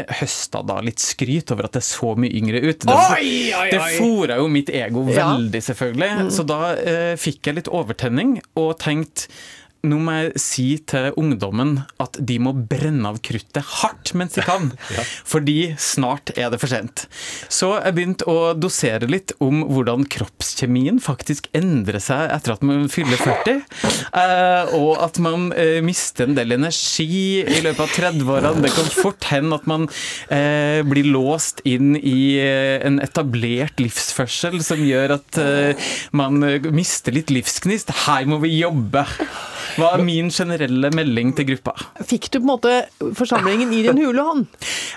Høsta 0.46 0.62
da 0.68 0.76
litt 0.86 1.00
skryt 1.02 1.50
over 1.56 1.66
at 1.66 1.74
det 1.74 1.82
så 1.84 2.12
mye 2.20 2.30
yngre 2.38 2.60
ut. 2.62 2.86
Det, 2.86 2.94
Oi, 2.94 3.52
oi, 3.58 3.70
det 3.72 3.80
oi. 3.82 3.92
fora 3.98 4.38
jo 4.38 4.48
mitt 4.48 4.70
ego 4.70 5.06
Ja. 5.10 5.32
veldig, 5.34 5.62
selvfølgelig. 5.66 6.32
Så 6.32 6.46
da 6.46 6.76
eh, 6.76 7.16
fikk 7.18 7.48
jeg 7.50 7.56
litt 7.56 7.68
overtenning 7.74 8.38
og 8.56 8.78
tenkte 8.80 9.28
nå 9.86 10.00
må 10.02 10.18
jeg 10.18 10.42
si 10.42 10.68
til 10.90 11.12
ungdommen 11.20 11.78
at 12.02 12.18
de 12.20 12.38
må 12.42 12.54
brenne 12.56 13.10
av 13.10 13.20
kruttet 13.26 13.64
hardt 13.82 14.14
mens 14.18 14.36
de 14.38 14.46
kan. 14.46 14.72
Fordi 15.32 15.74
snart 15.82 16.34
er 16.36 16.52
det 16.54 16.62
for 16.62 16.72
sent. 16.72 17.06
Så 17.52 17.76
jeg 17.78 17.96
begynte 17.96 18.28
å 18.30 18.54
dosere 18.58 19.10
litt 19.10 19.36
om 19.44 19.64
hvordan 19.70 20.06
kroppskjemien 20.12 21.00
faktisk 21.04 21.50
endrer 21.56 22.02
seg 22.04 22.30
etter 22.34 22.56
at 22.56 22.66
man 22.66 22.88
fyller 22.92 23.20
40. 23.22 23.62
Eh, 24.16 24.76
og 24.78 25.02
at 25.04 25.20
man 25.24 25.50
eh, 25.56 25.80
mister 25.86 26.28
en 26.28 26.38
del 26.38 26.56
energi 26.56 27.42
i 27.42 27.62
løpet 27.66 27.84
av 27.86 27.96
30-årene. 27.96 28.64
Det 28.66 28.74
kan 28.76 28.92
fort 28.94 29.30
hende 29.32 29.60
at 29.60 29.68
man 29.70 29.88
eh, 30.34 30.82
blir 30.88 31.10
låst 31.12 31.62
inn 31.68 31.96
i 32.00 32.36
en 32.36 33.00
etablert 33.04 33.80
livsførsel 33.82 34.60
som 34.66 34.82
gjør 34.84 35.16
at 35.18 35.40
man 36.16 36.40
mister 36.76 37.16
litt 37.16 37.32
livsgnist. 37.34 37.92
Her 38.06 38.28
må 38.30 38.40
vi 38.44 38.56
jobbe. 38.60 39.06
Hva 39.76 39.90
er 39.98 40.04
min 40.08 40.30
generelle 40.32 40.90
melding 40.96 41.34
til 41.36 41.48
gruppa? 41.50 41.74
Fikk 42.08 42.30
du 42.32 42.38
på 42.40 42.44
en 42.46 42.52
måte 42.54 42.74
forsamlingen 43.18 43.74
i 43.76 43.82
din 43.86 44.00
hule 44.00 44.24
hånd? 44.24 44.46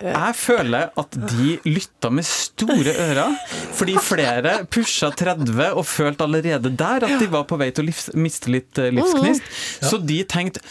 Jeg 0.04 0.34
føler 0.38 0.92
at 0.98 1.16
de 1.32 1.56
lytta 1.66 2.10
med 2.14 2.26
store 2.28 2.94
ører, 3.08 3.34
fordi 3.74 3.96
flere 4.02 4.52
pusha 4.70 5.10
30 5.18 5.72
og 5.72 5.82
følte 5.88 6.26
allerede 6.28 6.70
der 6.78 7.06
at 7.08 7.16
de 7.18 7.28
var 7.32 7.46
på 7.50 7.58
vei 7.60 7.70
til 7.74 7.86
å 7.86 7.88
livs, 7.88 8.08
miste 8.14 8.52
litt 8.54 8.78
eh, 8.78 8.92
livsgnist. 8.94 9.48
Så 9.82 9.98
de 10.02 10.20
tenkte 10.30 10.62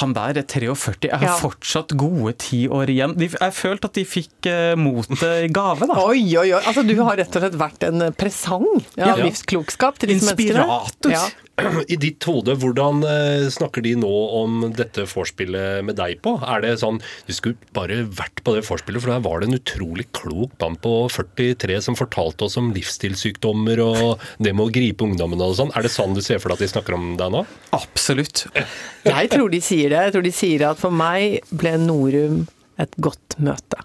han 0.00 0.14
der 0.16 0.40
er 0.42 0.46
43, 0.46 1.10
jeg 1.10 1.22
har 1.22 1.40
fortsatt 1.42 1.96
gode 1.98 2.36
ti 2.42 2.64
år 2.70 2.90
igjen. 2.92 3.16
Jeg 3.18 3.54
følte 3.56 3.90
at 3.90 3.98
de 3.98 4.04
fikk 4.06 4.48
uh, 4.50 4.74
motet 4.78 5.24
i 5.46 5.50
gave, 5.52 5.88
da. 5.90 5.98
Oi, 6.06 6.22
oi, 6.38 6.48
oi. 6.52 6.62
Altså, 6.62 6.84
du 6.86 6.94
har 7.02 7.18
rett 7.18 7.34
og 7.38 7.42
slett 7.44 7.58
vært 7.60 7.88
en 7.88 8.06
presang 8.16 8.66
av 8.76 9.02
Ja. 9.02 9.16
livsklokskap 9.20 9.98
til 10.02 10.14
disse 10.14 10.30
menneskene. 10.30 10.64
Inspirator. 10.66 11.14
Ja. 11.16 11.24
I 11.92 11.96
ditt 12.00 12.24
hode, 12.28 12.56
hvordan 12.60 13.00
eh, 13.08 13.46
snakker 13.52 13.84
de 13.84 13.94
nå 13.98 14.12
om 14.38 14.66
dette 14.76 15.06
vorspielet 15.08 15.84
med 15.86 15.96
deg 15.98 16.20
på? 16.24 16.36
Er 16.44 16.62
det 16.64 16.74
sånn 16.82 17.00
Du 17.28 17.32
skulle 17.36 17.56
bare 17.76 18.02
vært 18.04 18.42
på 18.44 18.54
det 18.56 18.64
vorspielet, 18.66 19.02
for 19.02 19.14
der 19.14 19.24
var 19.24 19.40
det 19.40 19.50
en 19.50 19.58
utrolig 19.58 20.08
klok 20.16 20.56
mann 20.60 20.76
på 20.82 20.94
43 21.12 21.78
som 21.88 21.98
fortalte 21.98 22.48
oss 22.48 22.58
om 22.60 22.72
livsstilssykdommer 22.76 23.80
og 23.84 24.26
det 24.42 24.52
med 24.52 24.66
å 24.66 24.74
gripe 24.74 25.06
ungdommen 25.06 25.42
og 25.44 25.56
sånn. 25.58 25.72
Er 25.76 25.86
det 25.86 25.94
sånn 25.94 26.16
du 26.16 26.22
ser 26.24 26.42
for 26.42 26.52
deg 26.52 26.60
at 26.60 26.66
de 26.66 26.72
snakker 26.74 26.96
om 26.98 27.14
deg 27.20 27.32
nå? 27.34 27.44
Absolutt. 27.76 28.46
Jeg 29.06 29.32
tror 29.32 29.52
de 29.52 29.62
sier 29.64 29.92
det. 29.92 30.02
Jeg 30.08 30.16
tror 30.16 30.26
de 30.26 30.34
sier 30.34 30.66
at 30.70 30.80
for 30.80 30.94
meg 30.94 31.40
ble 31.54 31.76
Norum 31.80 32.44
et 32.80 32.92
godt 33.00 33.38
møte. 33.40 33.80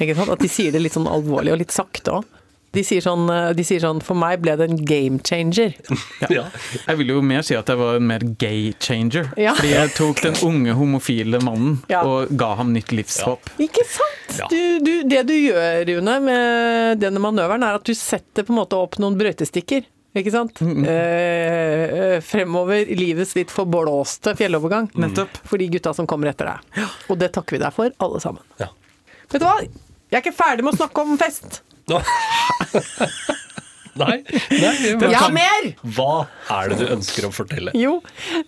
Ikke 0.00 0.16
sant? 0.16 0.32
At 0.32 0.42
de 0.42 0.48
sier 0.52 0.74
det 0.74 0.82
litt 0.84 0.96
sånn 0.96 1.08
alvorlig 1.08 1.54
og 1.54 1.62
litt 1.62 1.74
sakte 1.74 2.20
òg. 2.20 2.39
De 2.70 2.84
sier, 2.86 3.02
sånn, 3.02 3.24
de 3.58 3.64
sier 3.66 3.80
sånn 3.82 3.98
For 4.06 4.14
meg 4.14 4.42
ble 4.44 4.52
det 4.60 4.68
en 4.70 4.78
game 4.86 5.18
changer. 5.26 5.72
Ja. 6.30 6.44
Jeg 6.86 6.98
vil 7.00 7.08
jo 7.16 7.20
mer 7.24 7.42
si 7.42 7.56
at 7.58 7.66
jeg 7.72 7.78
var 7.80 7.96
en 7.98 8.06
mer 8.06 8.22
gay 8.38 8.70
changer. 8.78 9.32
Ja. 9.40 9.56
Fordi 9.58 9.72
jeg 9.72 9.90
tok 9.96 10.20
den 10.22 10.36
unge 10.46 10.74
homofile 10.78 11.40
mannen 11.42 11.80
Ja. 11.90 12.04
og 12.06 12.30
ga 12.38 12.52
ham 12.60 12.70
nytt 12.76 12.92
livshåp. 12.94 13.50
Ikke 13.58 13.82
sant? 13.90 14.36
Du, 14.52 14.60
du, 14.86 14.92
det 15.10 15.24
du 15.26 15.34
gjør, 15.34 15.80
Rune, 15.88 16.14
med 16.22 17.00
denne 17.02 17.18
manøveren, 17.22 17.64
er 17.66 17.80
at 17.80 17.88
du 17.88 17.96
setter 17.98 18.46
på 18.46 18.54
en 18.54 18.60
måte 18.60 18.78
opp 18.78 19.00
noen 19.02 19.16
brøytestikker. 19.18 19.88
Ikke 20.16 20.30
sant? 20.34 20.58
Mm. 20.62 20.84
eh, 20.90 22.16
fremover 22.26 22.86
i 22.86 22.96
livets 22.98 23.34
litt 23.38 23.50
forblåste 23.54 24.32
fjellovergang. 24.38 24.88
Nettopp. 24.98 25.36
For 25.46 25.58
de 25.60 25.68
gutta 25.74 25.92
som 25.94 26.06
kommer 26.10 26.30
etter 26.32 26.50
deg. 26.50 26.86
Og 27.10 27.18
det 27.20 27.32
takker 27.34 27.58
vi 27.58 27.62
deg 27.62 27.74
for, 27.74 27.90
alle 28.02 28.22
sammen. 28.22 28.42
Ja. 28.62 28.70
Vet 29.30 29.42
du 29.42 29.46
hva? 29.46 29.58
Jeg 29.62 30.18
er 30.18 30.24
ikke 30.24 30.34
ferdig 30.38 30.66
med 30.66 30.74
å 30.74 30.80
snakke 30.80 31.04
om 31.06 31.18
fest. 31.20 31.60
Nå. 31.90 32.00
Nei, 34.00 34.20
nei 34.54 34.74
Jeg 34.86 35.18
har 35.18 35.32
mer! 35.34 35.70
Hva 35.96 36.24
er 36.54 36.72
det 36.72 36.80
du 36.80 36.92
ønsker 36.94 37.26
å 37.26 37.32
fortelle? 37.34 37.72
Jo, 37.76 37.98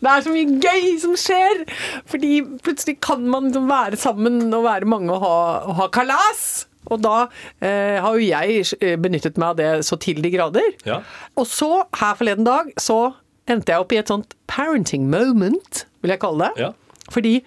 det 0.01 0.11
er 0.13 0.25
så 0.25 0.33
mye 0.33 0.59
gøy 0.63 0.91
som 1.03 1.17
skjer. 1.19 1.65
Fordi 2.09 2.43
plutselig 2.65 2.99
kan 3.05 3.25
man 3.29 3.51
liksom 3.51 3.71
være 3.71 3.99
sammen 4.01 4.45
og 4.49 4.67
være 4.69 4.89
mange 4.89 5.13
og 5.13 5.25
ha, 5.25 5.39
og 5.67 5.81
ha 5.81 5.89
kalas. 5.93 6.45
Og 6.91 7.03
da 7.03 7.17
eh, 7.63 7.99
har 8.03 8.19
jo 8.19 8.27
jeg 8.27 8.63
eh, 8.81 8.97
benyttet 9.01 9.39
meg 9.41 9.53
av 9.53 9.59
det 9.61 9.71
så 9.87 9.99
til 10.03 10.23
de 10.25 10.33
grader. 10.35 10.71
Ja. 10.89 11.03
Og 11.39 11.47
så, 11.51 11.71
her 12.01 12.17
forleden 12.19 12.49
dag, 12.49 12.73
så 12.81 13.15
endte 13.51 13.75
jeg 13.75 13.85
opp 13.85 13.95
i 13.95 14.01
et 14.01 14.11
sånt 14.11 14.37
parenting 14.51 15.09
moment, 15.11 15.85
vil 16.03 16.15
jeg 16.15 16.23
kalle 16.23 16.49
det. 16.49 16.69
Ja. 16.69 16.73
Fordi 17.13 17.41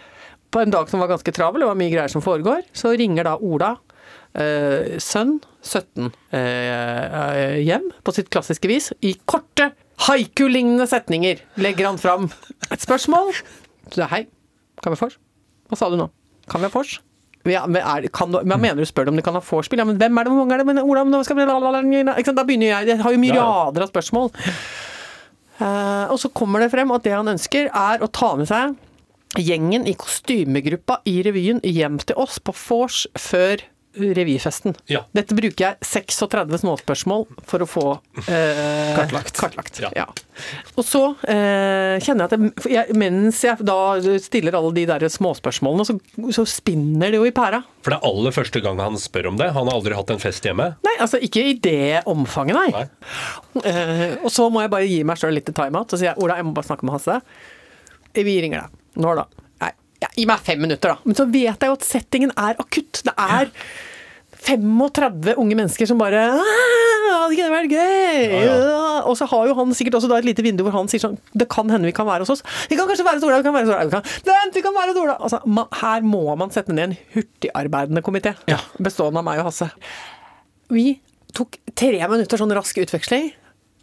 på 0.55 0.61
en 0.63 0.71
dag 0.71 0.87
som 0.91 1.01
var 1.03 1.11
ganske 1.11 1.33
travel, 1.35 1.63
det 1.63 1.67
var 1.67 1.79
mye 1.79 1.91
greier 1.91 2.11
som 2.11 2.23
foregår, 2.23 2.63
så 2.75 2.93
ringer 2.95 3.27
da 3.27 3.35
Ola, 3.43 3.73
eh, 4.35 4.95
sønn, 5.01 5.39
17, 5.65 6.11
eh, 6.35 6.39
eh, 6.39 7.57
hjem 7.65 7.89
på 8.05 8.13
sitt 8.15 8.29
klassiske 8.33 8.69
vis. 8.69 8.91
I 9.01 9.15
korte, 9.25 9.71
haiku-lignende 10.05 10.87
setninger 10.91 11.41
legger 11.63 11.89
han 11.89 11.99
fram 12.01 12.29
et 12.71 12.83
spørsmål. 12.83 13.33
Så 13.89 13.97
det 13.97 14.05
er 14.05 14.13
hei, 14.13 14.23
kan 14.83 14.93
vi 14.93 14.99
ha 14.99 15.05
vors? 15.07 15.19
Hva 15.71 15.79
sa 15.79 15.89
du 15.89 15.99
nå? 15.99 16.09
Kan 16.51 16.61
vi 16.61 16.69
ha 16.69 16.73
vors? 16.73 16.99
Ja, 17.45 17.65
men 17.69 17.83
er, 17.83 18.07
kan 18.13 18.31
du, 18.33 18.39
hva 18.41 18.57
mener 18.57 18.81
du? 18.81 18.87
Spør 18.89 19.11
om 19.11 19.19
de 19.19 19.23
kan 19.25 19.37
ha 19.37 19.43
vorspiel? 19.45 19.81
Ja, 19.81 19.85
men 19.85 19.99
hvem 20.01 20.17
er 20.17 20.25
det? 20.25 20.33
Hvor 20.33 20.41
mange 20.41 20.55
er 20.55 20.63
det? 20.63 20.67
Men 20.71 20.81
Ola, 20.81 21.03
nå 21.05 21.21
skal 21.25 21.37
vi? 21.37 21.45
Da 21.45 22.45
begynner 22.47 22.71
jeg. 22.71 22.89
Jeg 22.89 23.03
har 23.03 23.13
jo 23.13 23.35
rader 23.37 23.85
av 23.85 23.91
spørsmål. 23.91 24.31
Eh, 25.61 26.05
og 26.11 26.17
så 26.19 26.31
kommer 26.35 26.63
det 26.63 26.71
frem 26.73 26.89
at 26.91 27.05
det 27.05 27.13
han 27.15 27.29
ønsker, 27.31 27.69
er 27.69 28.01
å 28.03 28.09
ta 28.11 28.33
med 28.39 28.49
seg 28.49 28.75
gjengen 29.35 29.85
i 29.87 29.93
kostymegruppa 29.99 31.01
i 31.11 31.19
revyen 31.25 31.61
hjem 31.63 31.99
til 32.01 32.17
oss 32.19 32.39
på 32.39 32.53
vors 32.55 33.03
før 33.19 33.63
revyfesten. 33.95 34.75
Ja. 34.91 35.03
Dette 35.15 35.35
bruker 35.37 35.65
jeg 35.65 35.87
36 35.87 36.59
småspørsmål 36.61 37.25
for 37.47 37.63
å 37.63 37.67
få 37.69 37.85
eh, 38.27 38.97
kartlagt. 38.97 39.79
Ja. 39.83 39.91
Ja. 39.95 40.05
Og 40.75 40.83
så 40.85 41.01
eh, 41.31 41.95
kjenner 42.03 42.25
jeg 42.25 42.27
at 42.27 42.35
jeg, 42.35 42.73
jeg, 42.75 42.97
mens 42.99 43.41
jeg 43.45 43.65
da 43.65 43.77
stiller 44.21 44.57
alle 44.59 44.73
de 44.75 44.85
der 44.89 45.07
småspørsmålene, 45.11 45.87
så, 45.87 45.97
så 46.35 46.45
spinner 46.49 47.13
det 47.13 47.21
jo 47.21 47.29
i 47.29 47.33
pæra. 47.35 47.61
For 47.85 47.93
det 47.93 47.99
er 48.01 48.09
aller 48.09 48.35
første 48.35 48.61
gang 48.65 48.81
han 48.83 48.99
spør 48.99 49.31
om 49.31 49.39
det. 49.41 49.51
Han 49.55 49.69
har 49.69 49.79
aldri 49.79 49.97
hatt 49.97 50.13
en 50.13 50.21
fest 50.23 50.45
hjemme. 50.47 50.71
Nei, 50.85 50.95
altså 51.03 51.21
ikke 51.23 51.45
i 51.51 51.55
det 51.61 52.03
omfanget, 52.09 52.59
nei. 52.59 52.83
Nei. 52.83 53.65
Eh, 53.65 54.05
og 54.21 54.31
så 54.33 54.49
må 54.51 54.65
jeg 54.65 54.73
bare 54.73 54.89
gi 54.89 55.01
meg 55.07 55.19
sjøl 55.21 55.35
litt 55.37 55.51
timeout. 55.55 55.91
Så 55.91 56.01
sier 56.01 56.11
jeg 56.11 56.21
Ola, 56.23 56.39
jeg 56.39 56.47
må 56.47 56.55
bare 56.57 56.67
snakke 56.67 56.87
med 56.87 56.97
Hasse. 56.97 57.19
Vi 58.15 58.37
ringer 58.43 58.65
deg. 58.65 58.81
Når 59.03 59.19
da? 59.19 59.25
Ja, 60.15 60.21
gi 60.21 60.25
meg 60.29 60.39
fem 60.47 60.61
minutter, 60.63 60.95
da. 60.95 60.97
Men 61.03 61.17
så 61.17 61.25
vet 61.27 61.59
jeg 61.59 61.67
jo 61.69 61.75
at 61.75 61.85
settingen 61.85 62.31
er 62.39 62.55
akutt. 62.61 63.01
Det 63.03 63.13
er 63.19 63.51
35 64.45 65.35
unge 65.41 65.55
mennesker 65.57 65.87
som 65.89 65.99
bare 65.99 66.19
«Ah, 66.35 67.05
Hadde 67.05 67.33
ikke 67.33 67.45
det 67.47 67.53
vært 67.53 67.71
gøy? 67.73 68.33
Ja, 68.45 68.57
Og 69.09 69.15
så 69.17 69.25
har 69.29 69.47
jo 69.49 69.55
han 69.57 69.71
sikkert 69.77 69.97
også 69.97 70.09
da 70.11 70.19
et 70.19 70.27
lite 70.27 70.43
vindu 70.45 70.61
hvor 70.65 70.75
han 70.75 70.89
sier 70.91 71.01
sånn 71.01 71.15
Det 71.33 71.47
kan 71.49 71.69
hende 71.71 71.87
vi 71.89 71.93
kan 71.95 72.05
være 72.05 72.25
hos 72.25 72.33
oss. 72.35 72.43
Vi 72.69 72.77
kan 72.77 72.89
kanskje 72.89 73.05
være 73.07 73.17
hos 73.17 73.25
Ola. 73.25 73.39
Vi 73.41 73.47
kan 73.47 73.55
være 73.55 73.65
hos 73.65 73.73
Ola. 73.73 73.85
Vi 73.87 73.95
kan, 73.95 74.05
Vent, 74.29 74.57
vi 74.59 74.63
kan 74.65 74.75
være 74.75 74.93
hos 74.93 74.99
Ola! 75.01 75.15
Altså, 75.25 75.39
man, 75.49 75.69
her 75.81 76.05
må 76.05 76.21
man 76.37 76.53
sette 76.53 76.75
ned 76.75 76.91
en 76.91 76.97
hurtigarbeidende 77.15 78.03
komité. 78.05 78.35
Ja. 78.51 78.59
Bestående 78.77 79.21
av 79.23 79.27
meg 79.27 79.41
og 79.41 79.49
Hasse. 79.49 79.71
Vi 80.73 80.85
tok 81.35 81.57
tre 81.77 81.97
minutter 82.11 82.39
sånn 82.41 82.53
rask 82.55 82.77
utveksling, 82.81 83.31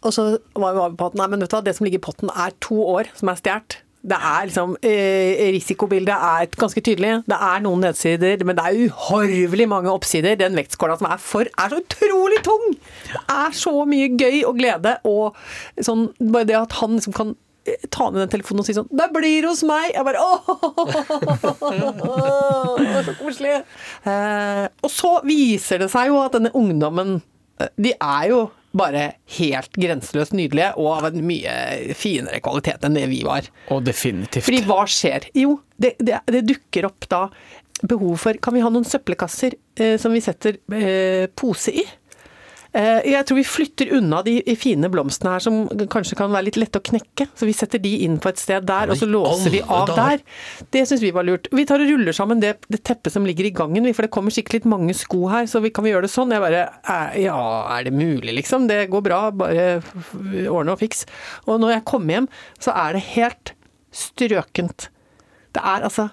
og 0.03 0.15
så 0.15 0.29
var 0.59 0.75
vi 0.77 0.87
på 0.99 1.11
at 1.11 1.17
nei, 1.19 1.27
men 1.31 1.43
vet 1.43 1.51
du 1.51 1.57
hva, 1.57 1.63
det 1.67 1.75
som 1.77 1.85
ligger 1.87 2.01
i 2.01 2.05
potten 2.07 2.31
er 2.33 2.55
to 2.63 2.79
år 2.95 3.11
som 3.19 3.29
er 3.31 3.39
stjålet. 3.39 3.77
Det 4.03 4.17
er 4.19 4.47
liksom 4.49 4.73
eh, 4.83 5.53
Risikobildet 5.55 6.11
er 6.13 6.49
ganske 6.59 6.81
tydelig. 6.83 7.11
Det 7.29 7.37
er 7.39 7.61
noen 7.63 7.85
nedsider, 7.85 8.41
men 8.43 8.57
det 8.57 8.65
er 8.67 8.79
uhorvelig 8.89 9.67
mange 9.71 9.93
oppsider. 9.93 10.35
Den 10.39 10.57
vektskåla 10.59 10.97
som 10.99 11.07
er 11.07 11.21
for, 11.23 11.47
er 11.47 11.71
så 11.71 11.79
utrolig 11.79 12.41
tung! 12.43 12.65
Det 13.13 13.21
er 13.31 13.55
så 13.55 13.71
mye 13.87 14.09
gøy 14.19 14.41
og 14.49 14.57
glede 14.59 14.97
og 15.07 15.37
sånn 15.85 16.09
Bare 16.33 16.47
det 16.49 16.57
at 16.59 16.75
han 16.81 16.97
liksom 16.97 17.15
kan 17.15 17.31
eh, 17.69 17.85
ta 17.93 18.09
ned 18.09 18.25
den 18.25 18.33
telefonen 18.33 18.63
og 18.63 18.67
si 18.67 18.75
sånn 18.75 18.91
'Det 18.91 19.07
blir 19.15 19.47
hos 19.47 19.63
meg!' 19.67 19.93
Jeg 19.93 20.03
bare 20.03 20.23
åh, 20.27 20.41
det 22.79 22.91
var 22.91 23.07
så 23.07 23.15
koselig. 23.21 23.55
Eh, 24.03 24.65
og 24.83 24.91
så 24.91 25.13
viser 25.23 25.79
det 25.79 25.89
seg 25.93 26.11
jo 26.11 26.19
at 26.25 26.35
denne 26.35 26.51
ungdommen 26.51 27.21
eh, 27.61 27.71
De 27.79 27.95
er 27.95 28.27
jo 28.33 28.49
bare 28.73 29.03
helt 29.37 29.75
grenseløst 29.77 30.33
nydelige, 30.37 30.71
og 30.81 30.97
av 30.97 31.09
en 31.11 31.25
mye 31.27 31.95
finere 31.97 32.41
kvalitet 32.43 32.85
enn 32.87 32.97
det 32.97 33.05
vi 33.11 33.21
var. 33.25 33.47
Og 33.73 33.83
definitivt. 33.85 34.45
Fordi 34.47 34.63
hva 34.67 34.83
skjer? 34.89 35.29
Jo, 35.37 35.59
det, 35.77 35.95
det, 36.01 36.23
det 36.33 36.45
dukker 36.49 36.89
opp 36.89 37.09
da 37.11 37.27
behov 37.83 38.15
for 38.21 38.37
Kan 38.39 38.55
vi 38.55 38.61
ha 38.63 38.69
noen 38.71 38.85
søppelkasser 38.87 39.57
eh, 39.75 39.97
som 39.99 40.13
vi 40.15 40.21
setter 40.23 40.59
eh, 40.71 41.25
pose 41.35 41.73
i? 41.75 41.83
Eh, 42.73 43.05
jeg 43.11 43.25
tror 43.29 43.37
vi 43.37 43.45
flytter 43.45 43.91
unna 43.99 44.23
de 44.25 44.39
fine 44.57 44.89
blomstene 44.89 45.35
her 45.35 45.43
som 45.45 45.59
kanskje 45.93 46.17
kan 46.17 46.31
være 46.33 46.47
litt 46.47 46.57
lette 46.57 46.81
å 46.81 46.85
knekke. 46.85 47.27
Så 47.37 47.45
vi 47.45 47.53
setter 47.53 47.81
de 47.83 47.91
inn 48.05 48.17
på 48.21 48.31
et 48.31 48.41
sted 48.41 48.65
der, 48.65 48.89
og 48.89 48.97
så 48.97 49.09
låser 49.09 49.53
vi 49.53 49.61
av 49.61 49.91
der. 49.93 50.23
Det 50.73 50.85
syns 50.89 51.03
vi 51.03 51.13
var 51.13 51.27
lurt. 51.27 51.49
Vi 51.53 51.67
tar 51.69 51.83
og 51.83 51.91
ruller 51.91 52.15
sammen 52.17 52.41
det, 52.41 52.55
det 52.73 52.81
teppet 52.87 53.13
som 53.13 53.27
ligger 53.29 53.49
i 53.49 53.53
gangen, 53.53 53.85
for 53.93 54.07
det 54.07 54.13
kommer 54.15 54.33
sikkert 54.33 54.57
litt 54.57 54.69
mange 54.73 54.95
sko 54.97 55.27
her, 55.29 55.45
så 55.49 55.61
vi 55.63 55.73
kan 55.73 55.85
vi 55.85 55.93
gjøre 55.93 56.07
det 56.07 56.13
sånn? 56.15 56.33
Jeg 56.33 56.43
bare 56.43 56.65
eh, 56.65 57.21
Ja, 57.27 57.37
er 57.77 57.85
det 57.85 57.93
mulig, 57.93 58.33
liksom? 58.39 58.65
Det 58.71 58.87
går 58.93 59.05
bra, 59.05 59.21
bare 59.43 59.67
ordne 60.49 60.73
og 60.73 60.81
fiks. 60.81 61.05
Og 61.45 61.61
når 61.61 61.77
jeg 61.77 61.87
kommer 61.93 62.17
hjem, 62.17 62.31
så 62.63 62.73
er 62.73 62.97
det 62.97 63.05
helt 63.13 63.53
strøkent. 63.93 64.89
Det 65.53 65.61
er 65.61 65.85
altså 65.85 66.09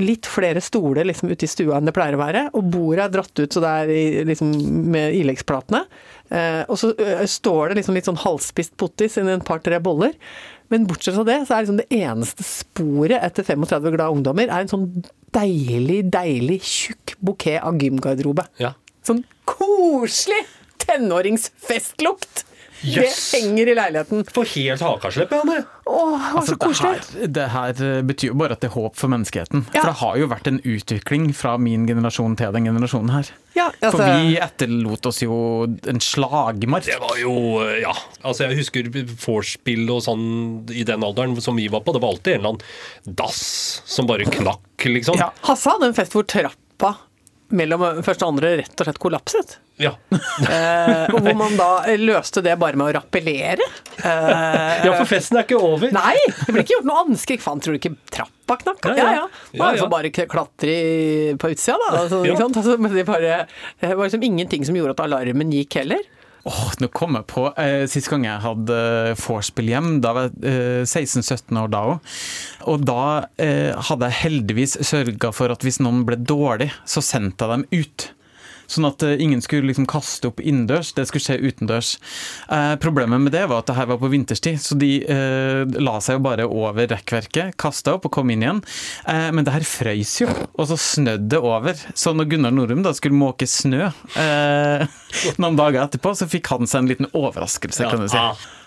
litt 0.00 0.26
flere 0.28 0.60
stoler 0.60 1.06
liksom 1.08 1.30
ute 1.32 1.46
i 1.46 1.50
stua 1.50 1.78
enn 1.78 1.86
det 1.88 1.94
pleier 1.96 2.16
å 2.16 2.20
være, 2.20 2.42
og 2.56 2.66
bordet 2.72 3.04
er 3.06 3.14
dratt 3.14 3.40
ut 3.42 3.52
så 3.56 3.62
det 3.64 3.70
er 3.82 3.92
i- 3.94 4.24
liksom 4.28 4.50
med 4.92 5.14
ileggsplatene. 5.18 5.84
Eh, 6.30 6.62
og 6.68 6.76
så 6.80 6.90
eh, 7.00 7.24
står 7.30 7.68
det 7.70 7.78
liksom 7.80 7.94
litt 7.96 8.08
sånn 8.08 8.18
halvspist 8.22 8.76
pottis 8.76 9.16
inni 9.20 9.32
et 9.36 9.44
par-tre 9.46 9.78
boller. 9.80 10.12
Men 10.68 10.86
bortsett 10.90 11.14
fra 11.14 11.22
det, 11.28 11.38
så 11.46 11.54
er 11.54 11.62
liksom 11.62 11.78
det 11.78 11.88
eneste 11.94 12.42
sporet 12.42 13.22
etter 13.22 13.44
35 13.46 13.90
glade 13.94 14.10
ungdommer, 14.16 14.48
er 14.50 14.64
en 14.64 14.68
sånn 14.72 14.88
deilig, 15.36 16.00
deilig 16.10 16.60
tjukk 16.66 17.14
bukett 17.22 17.62
av 17.62 17.78
gymgarderobe. 17.78 18.48
Ja. 18.58 18.72
Sånn 19.06 19.22
koselig 19.46 20.42
tenåringsfestlukt! 20.82 22.44
Yes. 22.84 23.30
Det 23.32 23.40
henger 23.40 23.70
i 23.72 23.74
leiligheten. 23.78 24.24
Får 24.32 24.50
helt 24.54 24.82
hakaslepp. 24.84 25.32
Åh, 25.32 25.44
det 25.46 25.64
Altså, 25.86 26.56
så 26.56 26.56
det, 26.58 26.76
her, 26.82 27.26
det 27.36 27.46
her 27.52 27.82
eh, 27.86 28.02
betyr 28.02 28.32
jo 28.32 28.34
bare 28.40 28.56
at 28.56 28.60
det 28.64 28.68
er 28.70 28.74
håp 28.74 28.96
for 28.98 29.08
menneskeheten. 29.12 29.64
Ja. 29.72 29.80
For 29.80 29.90
det 29.90 29.96
har 30.02 30.16
jo 30.20 30.28
vært 30.32 30.50
en 30.50 30.60
utvikling 30.66 31.28
fra 31.36 31.56
min 31.62 31.86
generasjon 31.88 32.36
til 32.38 32.52
den 32.56 32.68
generasjonen 32.68 33.12
her. 33.14 33.30
Ja, 33.56 33.70
altså- 33.80 33.96
For 33.96 34.20
vi 34.20 34.36
etterlot 34.42 35.06
oss 35.08 35.22
jo 35.22 35.38
en 35.88 36.00
slagmark. 36.02 36.84
Det 36.84 36.98
var 37.00 37.16
jo 37.20 37.34
Ja. 37.80 37.94
Altså, 38.24 38.48
jeg 38.48 38.58
husker 38.58 38.90
vorspiel 39.24 39.88
og 39.90 40.02
sånn 40.02 40.70
i 40.70 40.82
den 40.84 41.00
alderen 41.06 41.40
som 41.40 41.56
vi 41.56 41.68
var 41.68 41.80
på. 41.80 41.92
Det 41.94 42.02
var 42.02 42.14
alltid 42.16 42.34
en 42.34 42.40
eller 42.40 42.48
annen 42.56 43.16
dass 43.16 43.82
som 43.86 44.06
bare 44.06 44.24
knakk, 44.24 44.84
liksom. 44.84 45.16
Ja. 45.18 45.30
Hasse 45.42 45.70
hadde 45.70 45.86
en 45.86 45.94
fest 45.94 46.12
hvor 46.12 46.26
trappa 46.26 46.96
mellom 47.54 48.02
første 48.06 48.26
og 48.26 48.34
andre 48.34 48.56
rett 48.62 48.80
og 48.82 48.88
slett 48.88 49.00
kollapset. 49.02 49.56
Ja. 49.82 49.94
Eh, 50.46 51.06
hvor 51.10 51.24
man 51.38 51.54
da 51.56 51.68
løste 51.98 52.42
det 52.44 52.52
bare 52.60 52.76
med 52.78 52.90
å 52.90 52.94
rappellere. 52.98 53.64
Eh, 53.96 54.84
ja, 54.84 54.92
for 54.92 55.08
festen 55.08 55.38
er 55.40 55.46
ikke 55.46 55.56
over. 55.58 55.88
Nei, 55.94 56.12
det 56.42 56.52
ble 56.52 56.62
ikke 56.62 56.76
gjort 56.76 56.88
noe 56.88 57.04
anskrik. 57.06 57.40
Faen, 57.42 57.62
tror 57.64 57.74
du 57.74 57.80
ikke 57.80 57.94
trappa 58.12 58.58
knakk? 58.60 58.84
Ja, 58.90 58.94
Ja, 58.96 59.06
ja. 59.16 59.24
ja. 59.24 59.60
Man 59.62 59.78
får 59.80 59.90
bare 59.92 60.12
klatre 60.12 60.76
på 61.40 61.50
utsida, 61.54 61.78
da. 61.82 62.02
Altså, 62.02 62.20
Ja. 62.28 62.36
Altså, 62.36 62.76
det 63.80 63.94
var 63.96 64.04
liksom 64.06 64.26
ingenting 64.28 64.68
som 64.68 64.76
gjorde 64.76 64.94
at 64.96 65.02
alarmen 65.08 65.52
gikk 65.56 65.78
heller. 65.80 66.04
Åh, 66.46 66.66
nå 66.78 66.86
kom 66.94 67.16
jeg 67.18 67.26
på 67.26 67.48
eh, 67.58 67.84
Sist 67.90 68.10
gang 68.12 68.22
jeg 68.26 68.42
hadde 68.44 68.76
vorspiel 69.18 69.70
hjem, 69.72 69.88
da 70.04 70.12
var 70.14 70.28
jeg 70.28 70.52
eh, 70.52 70.82
16-17 70.86 71.58
år 71.58 71.72
da 71.72 71.80
òg. 71.90 72.12
Og 72.70 72.84
da 72.86 73.06
eh, 73.42 73.72
hadde 73.88 74.10
jeg 74.10 74.20
heldigvis 74.20 74.76
sørga 74.86 75.32
for 75.34 75.50
at 75.54 75.66
hvis 75.66 75.80
noen 75.82 76.04
ble 76.06 76.20
dårlig, 76.22 76.70
så 76.86 77.02
sendte 77.02 77.48
jeg 77.48 77.56
dem 77.56 77.82
ut. 77.82 78.06
Sånn 78.70 78.88
at 78.88 79.02
eh, 79.06 79.16
ingen 79.22 79.42
skulle 79.44 79.70
liksom 79.70 79.86
kaste 79.90 80.30
opp 80.30 80.42
innendørs, 80.42 80.92
det 80.96 81.06
skulle 81.08 81.24
skje 81.24 81.38
utendørs. 81.42 81.94
Eh, 82.52 82.74
problemet 82.82 83.22
med 83.22 83.34
det 83.34 83.44
var 83.50 83.62
at 83.62 83.70
det 83.70 83.78
her 83.78 83.90
var 83.92 84.00
på 84.02 84.10
vinterstid, 84.12 84.60
så 84.62 84.78
de 84.78 84.90
eh, 85.02 85.62
la 85.80 85.96
seg 86.04 86.18
jo 86.18 86.24
bare 86.26 86.48
over 86.48 86.90
rekkverket, 86.90 87.56
kasta 87.60 87.96
opp 87.96 88.08
og 88.08 88.16
kom 88.18 88.32
inn 88.34 88.44
igjen. 88.44 88.62
Eh, 89.06 89.30
men 89.34 89.46
det 89.46 89.54
her 89.54 89.66
frøys 89.66 90.16
jo, 90.22 90.30
og 90.54 90.70
så 90.70 90.78
snødde 90.80 91.30
det 91.36 91.42
over. 91.42 91.86
Så 91.94 92.14
når 92.16 92.30
Gunnar 92.34 92.54
Norum 92.54 92.84
da 92.86 92.94
skulle 92.96 93.18
måke 93.18 93.48
snø 93.50 93.86
eh, 93.86 95.00
noen 95.42 95.58
dager 95.58 95.84
etterpå, 95.86 96.14
så 96.18 96.28
fikk 96.30 96.52
han 96.54 96.68
seg 96.68 96.84
en 96.84 96.94
liten 96.94 97.10
overraskelse, 97.14 97.90
kan 97.90 98.06
du 98.06 98.10
si. 98.10 98.22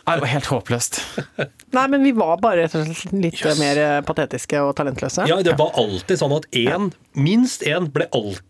Det 0.10 0.24
var 0.24 0.32
helt 0.32 0.50
håpløst. 0.50 1.02
Nei, 1.78 1.86
men 1.92 2.04
vi 2.04 2.12
var 2.18 2.40
bare 2.42 2.64
rett 2.64 2.76
og 2.80 2.88
slett 2.88 3.14
litt 3.14 3.42
yes. 3.44 3.60
mer 3.62 3.82
eh, 3.84 3.98
patetiske 4.06 4.62
og 4.66 4.74
talentløse. 4.80 5.28
Ja, 5.30 5.38
det 5.46 5.54
var 5.60 5.76
alltid 5.78 6.22
sånn 6.22 6.34
at 6.40 6.48
én, 6.58 6.90
minst 7.14 7.66
én, 7.68 7.92
ble 7.94 8.10
alltid 8.10 8.46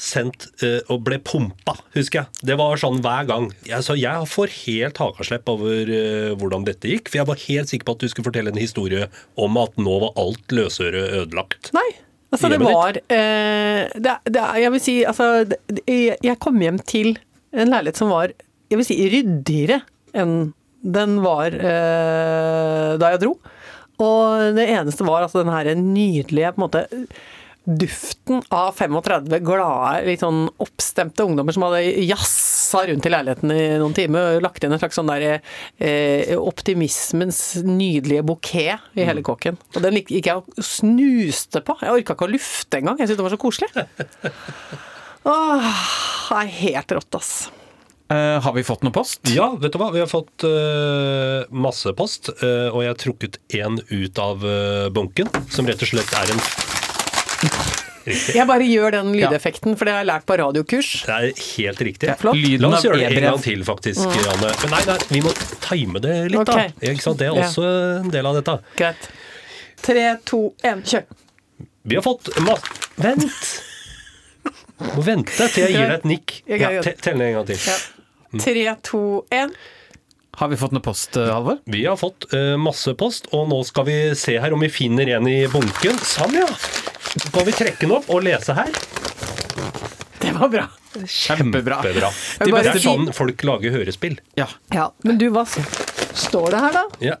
sendt 0.00 0.46
uh, 0.64 0.80
og 0.92 1.02
ble 1.06 1.18
pumpa, 1.22 1.74
husker 1.94 2.22
jeg. 2.22 2.42
Det 2.50 2.56
var 2.60 2.80
sånn 2.80 3.00
hver 3.04 3.26
gang. 3.28 3.48
Jeg, 3.68 3.84
så 3.86 3.96
jeg 3.98 4.26
får 4.30 4.52
helt 4.64 5.00
hakaslepp 5.02 5.48
over 5.52 5.90
uh, 5.92 6.32
hvordan 6.40 6.66
dette 6.68 6.90
gikk. 6.90 7.10
For 7.12 7.20
jeg 7.20 7.28
var 7.30 7.40
helt 7.46 7.72
sikker 7.72 7.88
på 7.88 7.94
at 7.96 8.04
du 8.04 8.10
skulle 8.12 8.28
fortelle 8.30 8.52
en 8.54 8.60
historie 8.60 9.08
om 9.40 9.58
at 9.62 9.78
nå 9.80 9.96
var 10.06 10.14
alt 10.20 10.54
løsøre 10.56 11.04
ødelagt. 11.22 11.72
Nei. 11.76 11.88
Altså, 12.30 12.46
det 12.52 12.60
var 12.62 12.94
uh, 12.94 13.82
det, 14.06 14.16
det, 14.30 14.42
Jeg 14.62 14.70
vil 14.76 14.82
si, 14.84 14.96
altså 15.08 15.30
det, 15.50 15.82
jeg- 15.90 16.38
kom 16.42 16.60
hjem 16.62 16.78
til 16.86 17.16
en 17.50 17.72
leilighet 17.74 17.98
som 17.98 18.12
var 18.14 18.30
jeg 18.70 18.78
vil 18.78 18.86
si, 18.86 18.96
ryddigere 19.10 19.80
enn 20.14 20.52
den 20.80 21.16
var 21.24 21.50
da 21.60 23.08
jeg 23.12 23.20
dro. 23.24 23.32
Og 24.00 24.54
det 24.56 24.64
eneste 24.72 25.04
var 25.04 25.26
altså 25.26 25.42
den 25.42 25.50
her 25.52 25.68
nydelige 25.76 26.52
på 26.54 26.60
en 26.60 26.64
måte 26.64 26.84
duften 27.78 28.42
av 28.54 28.74
35 28.78 29.28
glade, 29.46 30.04
litt 30.06 30.24
sånn 30.24 30.46
oppstemte 30.62 31.26
ungdommer 31.26 31.54
som 31.54 31.66
hadde 31.66 31.82
jazza 32.06 32.84
rundt 32.88 33.06
i 33.06 33.12
leiligheten 33.12 33.54
i 33.54 33.60
noen 33.80 33.94
timer 33.96 34.36
og 34.36 34.44
lagt 34.46 34.64
inn 34.64 34.74
en 34.74 34.80
slags 34.82 34.98
sånn 34.98 35.10
der 35.10 35.26
eh, 35.30 36.34
optimismens 36.38 37.60
nydelige 37.66 38.24
bukett 38.26 38.98
i 38.98 39.06
hele 39.06 39.24
kåken. 39.26 39.60
Og 39.76 39.84
den 39.84 40.00
gikk 40.00 40.30
jeg 40.30 40.40
og 40.40 40.64
snuste 40.64 41.62
på. 41.64 41.78
Jeg 41.82 41.94
orka 41.94 42.16
ikke 42.16 42.28
å 42.28 42.34
lufte 42.34 42.80
engang. 42.80 42.98
Jeg 43.00 43.10
syntes 43.10 43.22
det 43.22 43.28
var 43.28 43.36
så 43.36 43.40
koselig. 43.40 43.70
Åh, 45.30 45.72
det 46.30 46.42
er 46.42 46.54
helt 46.60 46.94
rått, 46.96 47.18
ass. 47.18 47.32
Uh, 48.10 48.40
har 48.42 48.54
vi 48.56 48.64
fått 48.66 48.82
noe 48.82 48.94
post? 48.94 49.20
Ja, 49.30 49.52
vet 49.60 49.70
du 49.70 49.78
hva? 49.78 49.92
Vi 49.94 50.00
har 50.02 50.10
fått 50.10 50.42
uh, 50.42 51.46
masse 51.54 51.94
post, 51.94 52.32
Uh, 52.40 52.72
og 52.72 52.82
jeg 52.82 52.90
har 52.90 52.98
trukket 52.98 53.36
én 53.54 53.78
ut 53.90 54.18
av 54.18 54.42
bunken, 54.94 55.28
som 55.52 55.68
rett 55.68 55.82
og 55.84 55.90
slett 55.92 56.14
er 56.16 56.32
en 56.32 56.40
Riktig. 58.00 58.34
Jeg 58.34 58.48
bare 58.48 58.64
gjør 58.64 58.94
den 58.94 59.10
lydeffekten, 59.12 59.76
for 59.76 59.86
det 59.86 59.92
har 59.92 60.02
jeg 60.02 60.08
lært 60.08 60.26
på 60.28 60.36
radiokurs. 60.40 60.90
Det 61.04 61.16
er 61.16 61.42
helt 61.44 61.82
riktig. 61.84 62.12
Flott. 62.20 62.38
Lyden 62.38 62.64
La 62.64 62.78
oss 62.78 62.86
gjøre 62.86 63.00
det 63.00 63.08
en 63.10 63.26
gang 63.26 63.42
til, 63.44 63.64
faktisk, 63.66 64.20
Anne. 64.32 64.52
Men 64.62 64.72
nei, 64.72 64.80
nei, 64.88 64.98
vi 65.10 65.22
må 65.26 65.32
time 65.66 66.02
det 66.02 66.14
litt, 66.32 66.40
okay. 66.40 66.70
da. 66.72 66.92
Ikke 66.94 67.04
sant? 67.04 67.20
Det 67.20 67.28
er 67.28 67.36
Ja. 67.36 67.48
også 67.48 67.66
en 68.00 68.12
del 68.14 68.30
av 68.30 68.38
dette. 68.40 68.56
Greit. 68.80 69.10
Tre, 69.84 70.06
to, 70.28 70.40
én, 70.64 70.80
kjør. 70.84 71.04
Vi 71.90 71.96
har 71.96 72.04
fått 72.04 72.32
Vent! 73.00 73.44
Du 74.80 74.86
må 74.96 75.04
vente 75.04 75.46
til 75.52 75.66
jeg 75.66 75.74
gir 75.76 75.90
deg 75.90 75.98
et 75.98 76.08
nikk. 76.08 76.34
Ja, 76.48 76.70
Tell 77.04 77.18
ned 77.20 77.30
en 77.30 77.34
gang 77.38 77.48
til. 77.52 77.60
Ja. 77.68 77.76
Tre, 78.40 78.64
to, 78.86 79.02
én. 79.36 79.52
Har 80.40 80.48
vi 80.48 80.56
fått 80.56 80.72
noe 80.72 80.84
post, 80.84 81.16
eh, 81.20 81.28
Halvor? 81.28 81.58
Vi 81.68 81.84
har 81.84 81.98
fått 82.00 82.30
uh, 82.32 82.56
masse 82.56 82.94
post, 82.96 83.28
og 83.36 83.48
nå 83.50 83.60
skal 83.68 83.84
vi 83.88 83.98
se 84.16 84.38
her 84.40 84.56
om 84.56 84.64
vi 84.64 84.70
finner 84.72 85.18
en 85.18 85.28
i 85.28 85.42
bunken. 85.52 86.00
Sam, 86.00 86.32
ja! 86.38 86.48
Så 87.16 87.30
kan 87.34 87.46
vi 87.48 87.52
trekke 87.52 87.80
den 87.86 87.94
opp 87.96 88.08
og 88.12 88.22
lese 88.24 88.54
her. 88.54 88.70
Det 90.20 90.32
var 90.36 90.48
bra. 90.52 90.66
Kjempebra. 91.06 91.80
Kjempebra. 91.82 92.10
Det 92.38 92.54
er 92.74 92.78
sånn 92.82 93.10
folk 93.16 93.42
lager 93.46 93.74
hørespill. 93.74 94.18
Ja. 94.38 94.46
Ja, 94.74 94.90
men 95.06 95.18
du, 95.20 95.28
hva 95.34 95.44
står 95.48 96.50
det 96.54 96.60
her, 96.66 96.76
da? 96.76 96.84
Ja. 97.02 97.16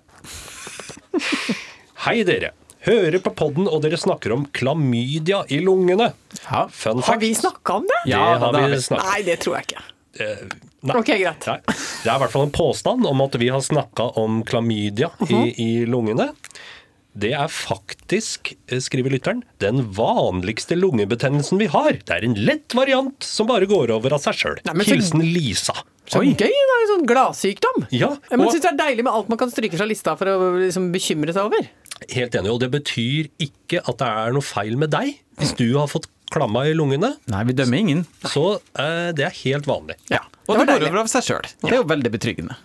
Hei, 2.06 2.22
dere. 2.24 2.52
Hører 2.86 3.20
på 3.20 3.32
podden, 3.36 3.66
og 3.68 3.82
dere 3.84 3.98
snakker 4.00 4.32
om 4.32 4.46
klamydia 4.56 5.42
i 5.52 5.58
lungene. 5.60 6.12
Ja. 6.46 6.62
Fun 6.72 7.02
Har 7.04 7.18
vi 7.20 7.34
snakka 7.36 7.76
om 7.80 7.88
det? 7.90 7.98
Det 8.06 8.14
Ja, 8.14 8.38
har 8.40 8.52
det 8.54 8.62
har 8.64 8.72
vi 8.72 8.78
snakket 8.86 9.10
Nei, 9.10 9.22
det 9.26 9.36
tror 9.42 9.58
jeg 9.58 9.68
ikke. 9.68 9.82
Nei. 10.80 10.94
Ok, 10.96 11.10
greit. 11.20 11.46
Nei. 11.46 11.58
Det 11.68 12.08
er 12.08 12.14
i 12.14 12.20
hvert 12.22 12.32
fall 12.32 12.46
en 12.46 12.54
påstand 12.56 13.04
om 13.06 13.20
at 13.26 13.36
vi 13.40 13.50
har 13.52 13.60
snakka 13.60 14.06
om 14.22 14.40
klamydia 14.48 15.10
Mhm. 15.20 15.34
i, 15.34 15.54
i 15.60 15.86
lungene. 15.86 16.30
Det 17.18 17.32
er 17.34 17.48
faktisk, 17.50 18.52
eh, 18.70 18.78
skriver 18.78 19.10
lytteren, 19.10 19.42
den 19.58 19.82
vanligste 19.96 20.76
lungebetennelsen 20.78 21.58
vi 21.58 21.66
har. 21.66 21.92
Det 21.92 22.10
er 22.10 22.24
en 22.24 22.34
lett 22.38 22.72
variant 22.76 23.16
som 23.26 23.48
bare 23.50 23.66
går 23.66 23.90
over 23.90 24.14
av 24.14 24.20
seg 24.22 24.34
sjøl. 24.38 24.60
Hilsen 24.86 25.24
Lisa. 25.32 25.74
Så 26.10 26.20
Oi. 26.20 26.32
gøy! 26.34 26.48
Det 26.50 26.50
er 26.50 26.80
en 26.84 26.90
sånn 26.92 27.06
gladsykdom. 27.06 27.84
Ja, 27.94 28.08
Men 28.30 28.40
og 28.40 28.46
jeg 28.46 28.54
syns 28.60 28.62
det 28.62 28.70
er 28.72 28.78
deilig 28.86 29.04
med 29.06 29.12
alt 29.12 29.28
man 29.28 29.38
kan 29.38 29.50
stryke 29.50 29.76
fra 29.78 29.86
lista 29.86 30.16
for 30.18 30.26
å 30.26 30.38
liksom 30.58 30.90
bekymre 30.94 31.32
seg 31.34 31.44
over. 31.50 31.68
helt 32.10 32.32
enig. 32.34 32.50
Og 32.50 32.60
det 32.60 32.70
betyr 32.72 33.28
ikke 33.38 33.82
at 33.86 33.98
det 33.98 34.06
er 34.08 34.32
noe 34.32 34.42
feil 34.42 34.76
med 34.80 34.90
deg. 34.90 35.18
Hvis 35.38 35.54
du 35.56 35.76
har 35.78 35.86
fått 35.86 36.06
klamma 36.30 36.62
i 36.66 36.72
lungene, 36.74 37.16
Nei, 37.28 37.42
vi 37.44 37.52
dømmer 37.52 37.78
ingen. 37.78 38.06
så 38.22 38.60
eh, 38.78 39.10
det 39.12 39.24
er 39.26 39.34
helt 39.44 39.66
vanlig. 39.66 39.96
Ja. 40.10 40.20
Og 40.48 40.56
Det 40.58 40.66
det 40.66 40.66
går 40.66 40.78
deilig. 40.80 40.88
over 40.90 40.98
av 41.00 41.06
seg 41.10 41.22
sjøl. 41.26 41.42
Det 41.62 41.72
er 41.72 41.76
jo 41.82 41.84
veldig 41.84 42.10
betryggende. 42.10 42.56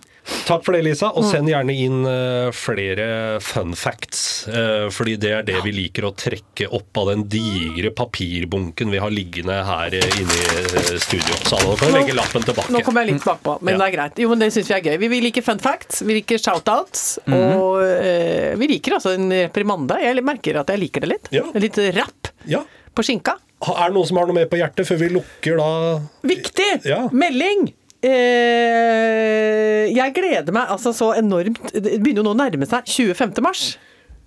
Takk 0.46 0.64
for 0.66 0.74
det, 0.74 0.80
Lisa. 0.86 1.08
Og 1.14 1.24
send 1.28 1.48
gjerne 1.50 1.74
inn 1.74 2.00
eh, 2.06 2.48
flere 2.54 3.06
fun 3.42 3.74
facts. 3.78 4.46
eh, 4.48 4.86
fordi 4.94 5.16
det 5.22 5.30
er 5.36 5.42
det 5.46 5.60
vi 5.64 5.72
liker 5.74 6.06
å 6.08 6.12
trekke 6.18 6.66
opp 6.74 6.98
av 7.02 7.10
den 7.12 7.24
digre 7.30 7.92
papirbunken 7.94 8.90
vi 8.90 8.98
har 9.02 9.10
liggende 9.14 9.58
her 9.66 9.94
eh, 9.94 10.18
inne 10.20 10.38
i 10.38 10.98
studio. 11.02 11.38
Så 11.46 11.60
nå 11.62 11.76
kan 11.78 11.94
legge 11.94 12.16
lappen 12.18 12.42
tilbake. 12.46 12.72
Nå 12.74 12.82
kommer 12.86 13.04
jeg 13.06 13.14
litt 13.14 13.26
bakpå, 13.26 13.56
men 13.62 13.74
Ja. 13.76 13.78
det 13.84 13.86
er 13.88 13.96
greit. 13.96 14.18
Jo, 14.24 14.28
men 14.34 14.38
Det 14.46 14.50
syns 14.54 14.68
vi 14.70 14.74
er 14.74 14.84
gøy. 14.90 14.98
Vi, 15.06 15.20
liker 15.28 15.42
fun 15.46 15.58
facts, 15.62 16.02
vi 16.02 16.18
liker 16.20 16.38
shoutouts, 16.42 17.18
Mhm. 17.26 17.56
og 17.56 17.82
eh, 17.86 18.54
vi 18.58 18.66
liker 18.74 18.98
altså 18.98 19.14
en 19.14 19.30
reprimande. 19.30 19.98
Jeg 20.02 20.22
merker 20.24 20.58
at 20.60 20.66
jeg 20.74 20.80
liker 20.80 21.00
det 21.06 21.08
litt. 21.14 21.28
Ja. 21.32 21.42
Litt 21.54 21.78
rapp 21.94 22.28
Ja. 22.46 22.64
på 22.94 23.02
skinka. 23.06 23.36
Er 23.66 23.88
det 23.88 23.94
noen 23.94 24.06
som 24.06 24.16
har 24.18 24.26
noe 24.26 24.34
mer 24.34 24.46
på 24.46 24.58
hjertet 24.58 24.86
før 24.86 24.98
vi 25.00 25.08
lukker 25.08 25.56
da 25.56 26.00
Viktig! 26.28 26.84
Ja. 26.84 27.08
Melding! 27.10 27.72
Eh, 28.04 29.86
jeg 29.94 30.14
gleder 30.16 30.52
meg 30.54 30.72
altså 30.74 30.92
så 30.94 31.12
enormt 31.16 31.70
Det 31.72 31.96
begynner 32.02 32.20
jo 32.20 32.26
nå 32.26 32.34
å 32.34 32.38
nærme 32.38 32.68
seg 32.68 32.88
25. 32.90 33.40
mars. 33.44 33.70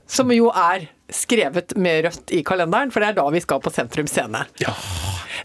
Som 0.09 0.31
jo 0.33 0.49
er 0.49 0.87
skrevet 1.13 1.75
med 1.77 2.05
rødt 2.05 2.31
i 2.33 2.41
kalenderen, 2.45 2.89
for 2.93 3.01
det 3.01 3.11
er 3.11 3.17
da 3.19 3.25
vi 3.33 3.41
skal 3.43 3.61
på 3.61 3.71
Sentrum 3.73 4.07
Scene. 4.09 4.41
Ja. 4.61 4.73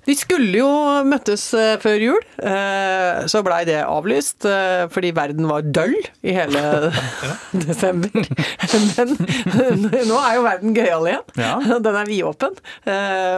De 0.05 0.15
skulle 0.17 0.59
jo 0.59 0.69
møttes 1.09 1.47
eh, 1.57 1.77
før 1.81 2.01
jul, 2.01 2.25
eh, 2.45 3.25
så 3.31 3.41
blei 3.45 3.63
det 3.69 3.79
avlyst 3.85 4.45
eh, 4.49 4.85
fordi 4.93 5.13
verden 5.17 5.49
var 5.49 5.65
døll 5.65 5.95
i 6.25 6.35
hele 6.37 6.91
desember. 7.65 8.29
Men 8.75 9.95
nå 10.11 10.21
er 10.21 10.37
jo 10.39 10.45
verden 10.49 10.77
gøyal 10.77 11.09
igjen. 11.13 11.25
Ja. 11.41 11.55
Den 11.85 12.01
er 12.01 12.11
vidåpen. 12.11 12.61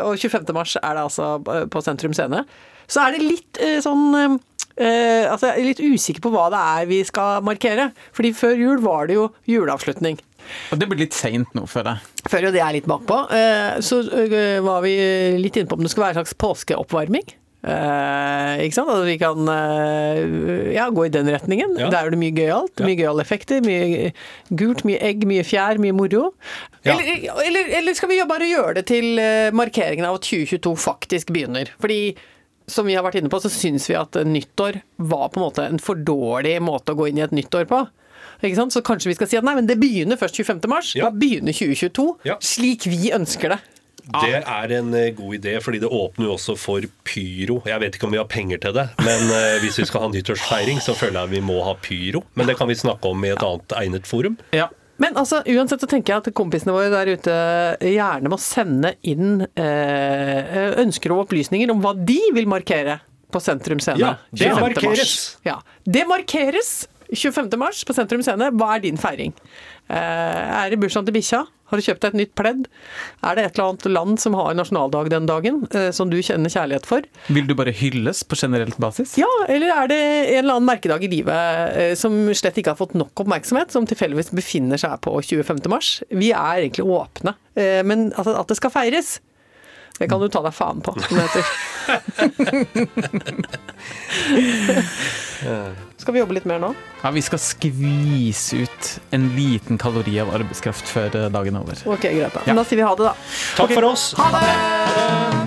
Og 0.06 0.18
25. 0.18 0.50
mars 0.56 0.74
er 0.80 0.98
det 0.98 1.06
altså 1.06 1.30
på 1.70 1.84
Sentrum 1.84 2.14
Scene. 2.16 2.44
Så 2.90 3.02
er 3.02 3.16
det 3.16 3.26
litt 3.26 3.62
sånn 3.82 4.38
eh, 4.76 5.24
Altså, 5.30 5.50
jeg 5.52 5.62
er 5.62 5.68
litt 5.70 5.82
usikker 5.84 6.24
på 6.26 6.32
hva 6.34 6.46
det 6.52 6.60
er 6.62 6.88
vi 6.90 7.00
skal 7.08 7.42
markere. 7.46 7.90
Fordi 8.16 8.32
før 8.36 8.56
jul 8.60 8.82
var 8.84 9.06
det 9.10 9.16
jo 9.18 9.28
juleavslutning. 9.50 10.20
Og 10.70 10.78
det 10.78 10.86
blir 10.90 11.00
litt 11.02 11.16
seint 11.16 11.50
nå, 11.58 11.64
føler 11.66 11.96
jeg. 11.96 12.28
Før 12.30 12.46
jo 12.48 12.52
det 12.54 12.60
er 12.62 12.76
litt 12.76 12.86
bakpå. 12.90 13.22
Eh, 13.34 13.80
Så 13.82 14.02
eh, 14.20 14.60
var 14.64 14.84
vi 14.86 14.94
litt 15.42 15.56
inne 15.58 15.66
på 15.70 15.78
om 15.78 15.82
det 15.82 15.90
skulle 15.94 16.06
være 16.08 16.18
en 16.20 16.24
slags 16.24 16.38
påskeoppvarming. 16.44 17.34
Eh, 17.66 18.60
ikke 18.62 18.76
sant? 18.76 18.90
At 18.94 19.02
vi 19.08 19.16
kan 19.18 19.48
eh, 19.50 20.20
ja, 20.76 20.84
gå 20.94 21.06
i 21.08 21.10
den 21.10 21.26
retningen. 21.34 21.74
Ja. 21.80 21.88
Der 21.90 22.06
er 22.06 22.14
det 22.14 22.20
mye 22.20 22.34
gøyalt. 22.36 22.78
Mye 22.86 22.98
gøyale 23.00 23.24
effekter. 23.24 23.64
Mye 23.66 24.12
gult, 24.54 24.84
mye 24.86 25.00
egg, 25.02 25.26
mye 25.26 25.42
fjær, 25.46 25.80
mye 25.82 25.96
moro. 25.96 26.28
Ja. 26.86 26.94
Eller, 26.94 27.26
eller, 27.42 27.72
eller 27.80 27.98
skal 27.98 28.12
vi 28.12 28.20
bare 28.28 28.46
gjøre 28.52 28.76
det 28.78 28.86
til 28.92 29.18
eh, 29.18 29.50
markeringen 29.56 30.06
av 30.06 30.20
at 30.20 30.28
2022 30.30 30.76
faktisk 30.86 31.34
begynner? 31.34 31.72
Fordi 31.82 32.00
som 32.68 32.86
vi 32.88 32.94
har 32.96 33.04
vært 33.06 33.20
inne 33.20 33.30
på, 33.30 33.38
så 33.42 33.50
syns 33.52 33.86
vi 33.90 33.94
at 33.98 34.16
nyttår 34.26 34.80
var 34.98 35.28
på 35.30 35.40
en 35.40 35.46
måte 35.46 35.66
en 35.66 35.78
for 35.82 35.94
dårlig 35.94 36.56
måte 36.64 36.92
å 36.94 36.98
gå 36.98 37.08
inn 37.10 37.20
i 37.20 37.24
et 37.26 37.34
nyttår 37.36 37.68
på. 37.70 37.84
Ikke 38.42 38.58
sant? 38.58 38.74
Så 38.74 38.82
kanskje 38.84 39.08
vi 39.12 39.16
skal 39.16 39.30
si 39.30 39.38
at 39.38 39.46
nei, 39.46 39.54
men 39.56 39.68
det 39.70 39.78
begynner 39.80 40.18
først 40.20 40.36
25. 40.42 40.66
mars. 40.68 40.90
Ja. 40.98 41.06
Da 41.08 41.14
begynner 41.16 41.54
2022 41.56 42.08
Ja. 42.28 42.36
slik 42.42 42.84
vi 42.90 43.12
ønsker 43.16 43.54
det. 43.54 43.60
Det 44.06 44.38
er 44.46 44.72
en 44.76 44.92
eh, 44.94 45.08
god 45.16 45.34
idé, 45.34 45.56
fordi 45.62 45.80
det 45.82 45.88
åpner 45.90 46.28
jo 46.28 46.34
også 46.36 46.54
for 46.60 46.84
pyro. 47.02 47.56
Jeg 47.66 47.80
vet 47.82 47.96
ikke 47.96 48.06
om 48.06 48.12
vi 48.14 48.20
har 48.20 48.28
penger 48.30 48.60
til 48.62 48.74
det, 48.76 48.84
men 49.02 49.24
eh, 49.34 49.56
hvis 49.64 49.80
vi 49.80 49.86
skal 49.88 50.04
ha 50.04 50.10
nyttårsfeiring, 50.12 50.78
så 50.84 50.94
føler 50.94 51.24
jeg 51.24 51.32
vi 51.32 51.40
må 51.48 51.56
ha 51.66 51.72
pyro. 51.82 52.22
Men 52.38 52.46
det 52.46 52.54
kan 52.60 52.68
vi 52.70 52.76
snakke 52.78 53.10
om 53.10 53.24
i 53.26 53.32
et 53.34 53.42
annet 53.42 53.74
egnet 53.80 54.06
forum. 54.06 54.36
Ja. 54.54 54.68
Men 55.02 55.18
altså, 55.20 55.42
uansett 55.44 55.82
så 55.82 55.88
tenker 55.90 56.14
jeg 56.14 56.24
at 56.24 56.36
kompisene 56.36 56.72
våre 56.74 56.88
der 56.92 57.10
ute 57.16 57.36
gjerne 57.84 58.32
må 58.32 58.38
sende 58.40 58.94
inn 59.04 59.42
eh, 59.44 60.72
ønsker 60.80 61.12
og 61.12 61.26
opplysninger 61.26 61.72
om 61.72 61.82
hva 61.84 61.92
de 61.96 62.20
vil 62.36 62.48
markere 62.48 63.00
på 63.32 63.42
Sentrum 63.42 63.80
Scene. 63.82 64.00
Ja, 64.00 64.14
det 64.32 64.52
markeres. 64.56 65.16
Ja, 65.44 65.58
det 65.84 66.06
markeres 66.08 66.86
25. 67.12 67.50
mars 67.60 67.84
på 67.86 67.94
Sentrum 67.96 68.22
Scene. 68.24 68.50
Hva 68.56 68.76
er 68.76 68.84
din 68.84 69.00
feiring? 69.00 69.34
Eh, 69.86 69.96
er 69.96 70.72
det 70.72 70.80
bursdagen 70.82 71.06
til 71.06 71.14
bikkja? 71.14 71.44
Har 71.66 71.78
du 71.78 71.82
kjøpt 71.82 72.02
deg 72.02 72.12
et 72.12 72.18
nytt 72.20 72.32
pledd? 72.38 72.66
Er 73.26 73.38
det 73.38 73.44
et 73.46 73.56
eller 73.56 73.72
annet 73.72 73.86
land 73.90 74.20
som 74.22 74.34
har 74.38 74.54
nasjonaldag 74.54 75.10
den 75.10 75.26
dagen, 75.26 75.60
eh, 75.74 75.90
som 75.94 76.10
du 76.10 76.18
kjenner 76.22 76.50
kjærlighet 76.50 76.86
for? 76.86 77.06
Vil 77.30 77.46
du 77.46 77.54
bare 77.58 77.74
hylles 77.74 78.22
på 78.26 78.38
generelt 78.38 78.78
basis? 78.82 79.16
Ja, 79.18 79.30
eller 79.48 79.74
er 79.74 79.90
det 79.90 80.00
en 80.00 80.44
eller 80.44 80.58
annen 80.58 80.70
merkedag 80.70 81.06
i 81.06 81.10
livet 81.10 81.76
eh, 81.76 81.94
som 81.98 82.14
slett 82.34 82.58
ikke 82.58 82.74
har 82.74 82.80
fått 82.80 82.94
nok 82.98 83.14
oppmerksomhet, 83.22 83.74
som 83.74 83.86
tilfeldigvis 83.86 84.34
befinner 84.34 84.80
seg 84.80 84.98
på 85.06 85.14
25. 85.22 85.62
mars? 85.70 85.96
Vi 86.10 86.30
er 86.34 86.64
egentlig 86.64 86.86
åpne, 86.86 87.34
men 87.88 88.10
at 88.18 88.50
det 88.50 88.56
skal 88.58 88.70
feires, 88.70 89.16
det 89.98 90.08
kan 90.10 90.20
du 90.20 90.28
ta 90.28 90.42
deg 90.44 90.52
faen 90.54 90.80
på, 90.84 90.92
som 91.00 91.16
det 91.16 91.22
heter. 91.26 91.44
Skal 95.96 96.14
vi 96.14 96.20
jobbe 96.20 96.36
litt 96.36 96.46
mer 96.48 96.60
nå? 96.62 96.70
Ja, 97.02 97.10
Vi 97.14 97.22
skal 97.24 97.40
skvise 97.42 98.62
ut 98.66 98.90
en 99.16 99.28
liten 99.36 99.78
kalori 99.80 100.18
av 100.22 100.32
arbeidskraft 100.36 100.88
før 100.90 101.16
eh, 101.16 101.28
dagen 101.34 101.58
er 101.58 101.66
over. 101.66 101.82
Ok, 101.96 102.04
greit 102.06 102.34
da. 102.36 102.44
Men 102.46 102.60
da 102.60 102.64
sier 102.68 102.82
vi 102.82 102.86
ha 102.86 102.94
det, 102.98 103.10
da. 103.10 103.14
Takk 103.58 103.76
for 103.78 103.84
oss! 103.94 104.10
Ha 104.20 104.30
det! 104.36 105.45